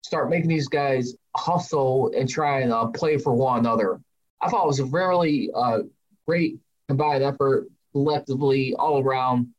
start 0.02 0.30
making 0.30 0.50
these 0.50 0.68
guys 0.68 1.16
hustle 1.36 2.12
and 2.16 2.28
try 2.28 2.62
and 2.62 2.72
uh, 2.72 2.88
play 2.88 3.18
for 3.18 3.34
one 3.34 3.60
another. 3.60 4.02
I 4.42 4.50
thought 4.50 4.64
it 4.64 4.68
was 4.68 4.80
a 4.80 4.86
really 4.86 5.50
uh, 5.54 5.80
great 6.28 6.58
combined 6.88 7.24
effort 7.24 7.68
collectively 7.92 8.74
all 8.76 9.02
around. 9.02 9.50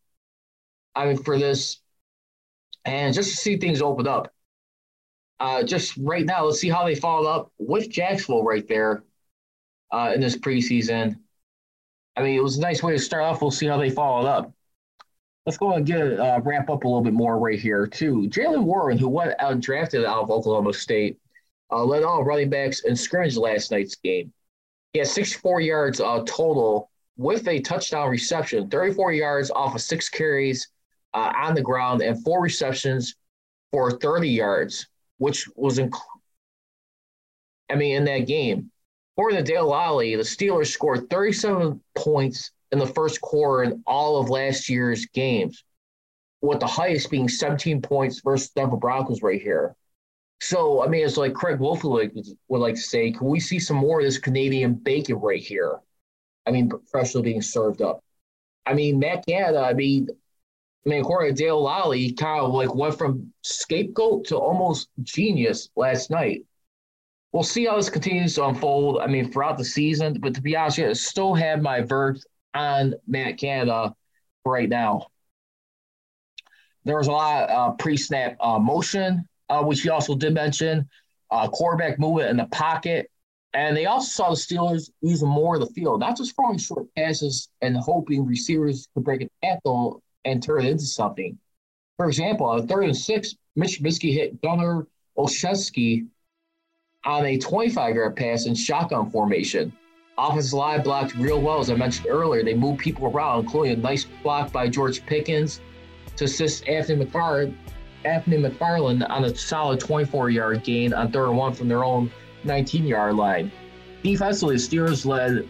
I 0.95 1.07
mean, 1.07 1.17
for 1.17 1.39
this, 1.39 1.81
and 2.85 3.15
just 3.15 3.31
to 3.31 3.37
see 3.37 3.57
things 3.57 3.81
open 3.81 4.07
up. 4.07 4.33
Uh, 5.41 5.63
just 5.63 5.97
right 5.97 6.25
now, 6.25 6.45
let's 6.45 6.61
see 6.61 6.69
how 6.69 6.85
they 6.85 6.95
follow 6.95 7.29
up 7.29 7.53
with 7.59 7.91
Jacksonville 7.91 8.45
right 8.45 8.67
there 8.69 9.03
uh, 9.91 10.13
in 10.15 10.21
this 10.21 10.37
preseason. 10.37 11.17
I 12.17 12.23
mean, 12.23 12.37
it 12.37 12.43
was 12.43 12.59
a 12.59 12.61
nice 12.61 12.83
way 12.83 12.93
to 12.93 12.99
start 12.99 13.25
off. 13.25 13.41
We'll 13.41 13.51
see 13.51 13.67
how 13.67 13.79
they 13.79 13.91
followed 13.91 14.27
up. 14.27 14.53
Let's 15.45 15.59
go 15.59 15.73
and 15.73 15.85
get 15.85 16.21
uh, 16.21 16.41
wrap 16.45 16.71
up 16.71 16.85
a 16.85 16.89
little 16.89 17.03
bit 17.03 17.13
more 17.13 17.39
right 17.39 17.59
here 17.59 17.87
too. 17.87 18.29
Jaylen 18.29 18.63
Warren, 18.63 18.97
who 18.97 19.09
went 19.09 19.35
out 19.41 19.61
drafted 19.61 20.05
out 20.05 20.23
of 20.23 20.31
Oklahoma 20.31 20.73
State, 20.73 21.19
uh, 21.73 21.85
led 21.85 22.05
all 22.05 22.25
running 22.25 22.51
backs 22.51 22.85
in 22.85 22.95
scrimmage 22.95 23.37
last 23.37 23.71
night's 23.71 23.97
game. 23.97 24.33
He 24.93 25.01
had 25.01 25.09
64 25.09 25.61
yards 25.61 26.01
uh, 26.01 26.23
total 26.27 26.91
with 27.17 27.49
a 27.49 27.61
touchdown 27.61 28.09
reception, 28.11 28.69
34 28.69 29.13
yards 29.13 29.51
off 29.51 29.75
of 29.75 29.81
six 29.81 30.09
carries 30.09 30.69
uh, 31.15 31.33
on 31.37 31.55
the 31.55 31.63
ground, 31.63 32.03
and 32.03 32.23
four 32.23 32.41
receptions 32.41 33.17
for 33.71 33.99
30 33.99 34.29
yards, 34.29 34.87
which 35.19 35.49
was, 35.57 35.79
inc- 35.79 35.99
I 37.71 37.75
mean, 37.75 37.97
in 37.97 38.05
that 38.05 38.27
game. 38.27 38.71
For 39.17 39.33
the 39.33 39.43
Dale 39.43 39.69
Lolley, 39.69 40.17
the 40.17 40.23
Steelers 40.23 40.69
scored 40.69 41.11
37 41.11 41.81
points 41.95 42.51
in 42.73 42.79
the 42.79 42.87
first 42.87 43.21
quarter 43.21 43.63
in 43.63 43.83
all 43.87 44.19
of 44.19 44.31
last 44.31 44.69
year's 44.69 45.07
games, 45.07 45.63
with 46.41 46.59
the 46.59 46.67
highest 46.67 47.11
being 47.11 47.29
17 47.29 47.83
points 47.83 48.21
versus 48.21 48.51
Denver 48.51 48.77
Broncos 48.77 49.23
right 49.23 49.41
here. 49.41 49.77
So, 50.41 50.83
I 50.83 50.89
mean, 50.89 51.07
it's 51.07 51.17
like 51.17 51.35
Craig 51.35 51.61
Wolf 51.61 51.85
would 51.85 52.11
like, 52.49 52.75
to 52.75 52.81
say, 52.81 53.13
can 53.13 53.29
we 53.29 53.39
see 53.39 53.61
some 53.61 53.77
more 53.77 54.01
of 54.01 54.05
this 54.05 54.19
Canadian 54.19 54.75
bacon 54.75 55.17
right 55.17 55.41
here? 55.41 55.79
I 56.47 56.51
mean, 56.51 56.73
freshly 56.91 57.23
being 57.23 57.43
served 57.43 57.81
up. 57.81 58.03
I 58.67 58.75
mean, 58.75 58.99
Matt 58.99 59.25
Canada, 59.25 59.61
I 59.61 59.75
mean, 59.75 60.09
I 60.85 60.89
mean, 60.89 61.01
according 61.01 61.37
to 61.37 61.41
Dale 61.41 61.63
Lolley, 61.63 62.17
kind 62.17 62.41
of 62.41 62.53
like 62.53 62.75
went 62.75 62.99
from 62.99 63.33
scapegoat 63.43 64.27
to 64.27 64.37
almost 64.37 64.89
genius 65.05 65.69
last 65.77 66.11
night. 66.11 66.45
We'll 67.31 67.45
see 67.45 67.67
how 67.67 67.77
this 67.77 67.89
continues 67.89 68.35
to 68.35 68.47
unfold. 68.47 68.99
I 69.01 69.07
mean, 69.07 69.31
throughout 69.31 69.59
the 69.59 69.65
season, 69.65 70.19
but 70.21 70.35
to 70.35 70.43
be 70.43 70.57
honest, 70.57 70.81
I 70.81 70.93
still 70.95 71.35
have 71.35 71.63
my 71.63 71.83
verdict 71.83 72.27
on 72.55 72.95
Matt 73.07 73.39
Canada 73.39 73.95
right 74.45 74.69
now. 74.69 75.07
There 76.85 76.97
was 76.97 77.07
a 77.07 77.13
lot 77.13 77.49
of 77.49 77.51
uh, 77.51 77.75
pre-snap 77.77 78.37
uh, 78.41 78.59
motion 78.59 79.29
uh, 79.53 79.63
which 79.63 79.83
he 79.83 79.91
also 79.91 80.15
did 80.15 80.33
mention, 80.35 80.89
quarterback 81.53 81.99
movement 81.99 82.31
in 82.31 82.37
the 82.39 82.47
pocket. 82.47 83.11
And 83.55 83.77
they 83.77 83.85
also 83.85 84.09
saw 84.09 84.31
the 84.31 84.37
Steelers 84.37 84.91
using 85.03 85.29
more 85.29 85.57
of 85.57 85.61
the 85.61 85.67
field, 85.75 86.01
not 86.01 86.17
just 86.17 86.35
throwing 86.35 86.57
short 86.57 86.87
passes 86.95 87.49
and 87.61 87.77
hoping 87.77 88.25
receivers 88.25 88.89
could 88.95 89.05
break 89.05 89.21
an 89.21 89.29
tackle 89.43 90.03
and 90.25 90.43
turn 90.43 90.65
it 90.65 90.71
into 90.71 90.85
something. 90.85 91.39
For 91.99 92.07
example, 92.07 92.47
on 92.47 92.67
third 92.67 92.85
and 92.85 92.97
six, 92.97 93.35
Mitch 93.57 93.81
Trubisky 93.81 94.15
hit 94.15 94.41
Gunner 94.41 94.87
Olszewski 95.19 96.07
on 97.05 97.27
a 97.27 97.37
25 97.37 97.95
yard 97.95 98.17
pass 98.17 98.47
in 98.47 98.55
shotgun 98.55 99.11
formation. 99.11 99.77
Offensive 100.23 100.53
line 100.53 100.83
blocked 100.83 101.15
real 101.17 101.41
well, 101.41 101.59
as 101.59 101.69
I 101.69 101.75
mentioned 101.75 102.07
earlier. 102.09 102.45
They 102.45 102.55
moved 102.55 102.79
people 102.79 103.07
around, 103.07 103.41
including 103.41 103.73
a 103.73 103.77
nice 103.77 104.07
block 104.23 104.53
by 104.53 104.69
George 104.69 105.05
Pickens 105.05 105.61
to 106.17 106.25
assist 106.25 106.69
Anthony 106.69 107.05
McFarland 107.05 107.57
Anthony 108.05 108.37
McFarland 108.39 109.09
on 109.09 109.25
a 109.25 109.35
solid 109.35 109.81
24 109.81 110.31
yard 110.31 110.65
gain 110.65 110.93
on 110.93 111.11
third 111.13 111.29
and 111.29 111.37
one 111.37 111.53
from 111.53 111.69
their 111.69 111.85
own 111.85 112.11
19 112.45 112.87
yard 112.87 113.15
line. 113.15 113.51
Defensively, 114.03 114.57
the 114.57 114.61
Steelers 114.61 115.05
led 115.05 115.49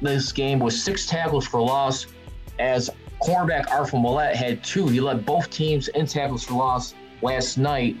this 0.00 0.32
game 0.32 0.58
with 0.58 0.74
six 0.74 1.06
tackles 1.06 1.46
for 1.46 1.60
loss, 1.60 2.06
as 2.58 2.90
cornerback 3.22 3.70
Arthur 3.70 3.98
Maulet 3.98 4.34
had 4.34 4.64
two. 4.64 4.88
He 4.88 5.00
led 5.00 5.24
both 5.24 5.50
teams 5.50 5.88
in 5.88 6.06
tackles 6.06 6.44
for 6.44 6.54
loss 6.54 6.94
last 7.22 7.56
night 7.56 7.96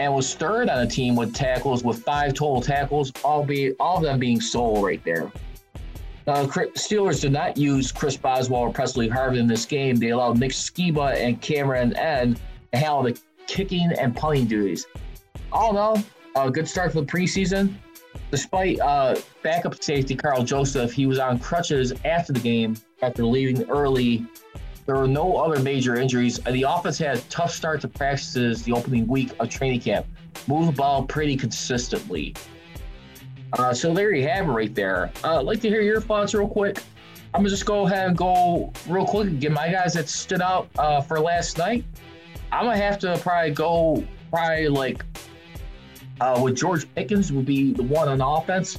and 0.00 0.14
was 0.14 0.34
third 0.34 0.70
on 0.70 0.82
the 0.82 0.90
team 0.90 1.14
with 1.14 1.34
tackles 1.34 1.84
with 1.84 2.02
five 2.02 2.32
total 2.32 2.62
tackles, 2.62 3.12
albeit 3.22 3.76
all 3.78 3.98
of 3.98 4.02
them 4.02 4.18
being 4.18 4.40
solo 4.40 4.80
right 4.80 5.04
there. 5.04 5.30
Uh, 6.26 6.46
Steelers 6.46 7.20
did 7.20 7.32
not 7.32 7.58
use 7.58 7.92
Chris 7.92 8.16
Boswell 8.16 8.62
or 8.62 8.72
Pressley 8.72 9.10
Harvin 9.10 9.40
in 9.40 9.46
this 9.46 9.66
game. 9.66 9.96
They 9.96 10.08
allowed 10.08 10.38
Nick 10.38 10.52
Sciba 10.52 11.14
and 11.16 11.40
Cameron 11.42 11.94
N 11.96 12.38
to 12.72 12.78
handle 12.78 13.02
the 13.02 13.20
kicking 13.46 13.92
and 13.98 14.16
punting 14.16 14.46
duties. 14.46 14.86
All 15.52 15.70
in 15.70 15.76
all, 15.76 16.02
a 16.34 16.50
good 16.50 16.66
start 16.66 16.92
for 16.92 17.02
the 17.02 17.06
preseason. 17.06 17.74
Despite 18.30 18.80
uh, 18.80 19.16
backup 19.42 19.82
safety 19.82 20.16
Karl 20.16 20.42
Joseph, 20.44 20.92
he 20.92 21.04
was 21.04 21.18
on 21.18 21.38
crutches 21.38 21.92
after 22.06 22.32
the 22.32 22.40
game 22.40 22.76
after 23.02 23.24
leaving 23.24 23.68
early. 23.68 24.24
There 24.90 24.98
were 24.98 25.06
no 25.06 25.36
other 25.36 25.62
major 25.62 25.94
injuries. 25.94 26.40
and 26.44 26.52
The 26.52 26.64
offense 26.64 26.98
had 26.98 27.18
a 27.18 27.20
tough 27.28 27.52
start 27.52 27.80
to 27.82 27.88
practices 27.88 28.64
the 28.64 28.72
opening 28.72 29.06
week 29.06 29.30
of 29.38 29.48
training 29.48 29.82
camp. 29.82 30.04
Moved 30.48 30.66
the 30.66 30.72
ball 30.72 31.04
pretty 31.04 31.36
consistently. 31.36 32.34
Uh, 33.52 33.72
so 33.72 33.94
there 33.94 34.12
you 34.12 34.26
have 34.26 34.48
it 34.48 34.50
right 34.50 34.74
there. 34.74 35.12
Uh, 35.22 35.38
I'd 35.38 35.46
like 35.46 35.60
to 35.60 35.68
hear 35.68 35.80
your 35.80 36.00
thoughts 36.00 36.34
real 36.34 36.48
quick. 36.48 36.78
I'm 37.32 37.42
gonna 37.42 37.50
just 37.50 37.66
go 37.66 37.86
ahead 37.86 38.08
and 38.08 38.16
go 38.16 38.72
real 38.88 39.06
quick 39.06 39.28
and 39.28 39.40
get 39.40 39.52
my 39.52 39.70
guys 39.70 39.94
that 39.94 40.08
stood 40.08 40.42
out 40.42 40.68
uh, 40.76 41.00
for 41.00 41.20
last 41.20 41.56
night. 41.56 41.84
I'm 42.50 42.64
gonna 42.64 42.76
have 42.76 42.98
to 42.98 43.16
probably 43.18 43.52
go 43.52 44.02
probably 44.32 44.66
like 44.66 45.04
uh, 46.20 46.40
with 46.42 46.56
George 46.56 46.92
Pickens 46.96 47.30
would 47.30 47.46
be 47.46 47.74
the 47.74 47.84
one 47.84 48.08
on 48.08 48.20
offense. 48.20 48.76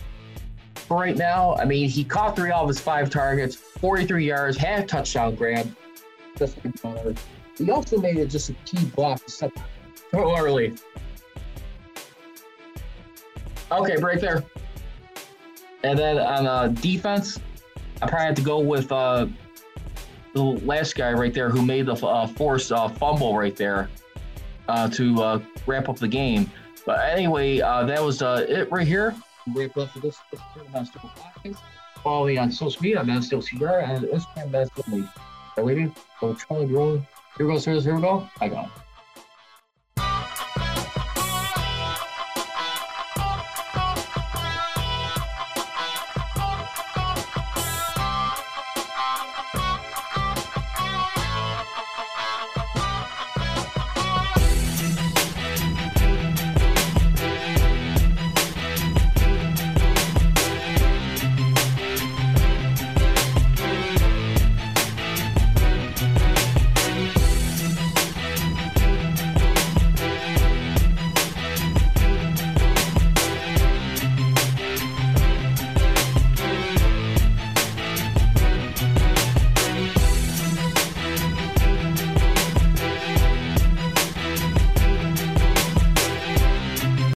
for 0.76 0.98
right 0.98 1.16
now. 1.16 1.56
I 1.56 1.64
mean, 1.64 1.88
he 1.88 2.04
caught 2.04 2.36
three 2.36 2.52
of 2.52 2.68
his 2.68 2.82
five 2.82 3.10
targets, 3.10 3.56
43 3.56 4.28
yards, 4.28 4.58
had 4.58 4.84
a 4.84 4.86
touchdown 4.86 5.36
grab. 5.36 5.74
Just 6.42 6.58
he 7.60 7.70
also 7.70 7.98
made 8.00 8.18
it 8.18 8.26
just 8.26 8.50
a 8.50 8.54
key 8.66 8.84
block 8.96 9.24
to 9.24 9.30
set 9.30 9.52
so 10.10 10.36
early. 10.40 10.74
Okay, 13.72 13.98
break 13.98 14.22
there. 14.22 14.44
And 15.84 16.00
then 16.00 16.18
on 16.18 16.48
uh, 16.48 16.70
defense, 16.70 17.40
I 18.02 18.08
probably 18.08 18.26
have 18.26 18.36
to 18.36 18.42
go 18.42 18.60
with 18.60 18.92
uh, 18.92 19.28
the 20.34 20.42
last 20.42 20.96
guy 20.96 21.14
right 21.14 21.32
there 21.32 21.52
who 21.52 21.64
made 21.64 21.86
the 21.86 21.94
uh, 21.94 22.26
forced 22.26 22.72
uh, 22.72 22.90
fumble 22.90 23.38
right 23.38 23.56
there 23.56 23.92
uh, 24.68 24.90
to 24.90 25.22
uh, 25.22 25.42
wrap 25.68 25.90
up 25.90 25.98
the 25.98 26.08
game. 26.08 26.50
But 26.88 27.08
anyway, 27.08 27.62
uh, 27.62 27.84
that 27.86 28.02
was 28.02 28.24
uh, 28.24 28.48
it 28.50 28.72
right 28.72 28.88
here. 28.88 29.16
Wrap 29.54 29.78
up 29.78 29.94
this. 30.02 30.18
Follow 32.04 32.26
me 32.26 32.38
on 32.38 32.52
social 32.52 32.82
media. 32.82 33.00
I'm 33.00 33.06
Matt 33.06 33.26
Steel 33.26 33.44
Cigar 33.44 33.82
and 33.82 34.06
Instagram 34.06 34.92
we 34.92 35.08
waiting? 35.64 35.94
So 36.20 36.34
Charlie 36.36 36.68
Grove. 36.68 37.06
Here 37.38 37.48
we 37.48 37.54
go, 37.54 37.60
sirs. 37.60 37.84
Here 37.84 37.96
we 37.96 38.02
go. 38.02 38.28
I 38.40 38.50
got 38.50 38.66
it. 38.66 38.81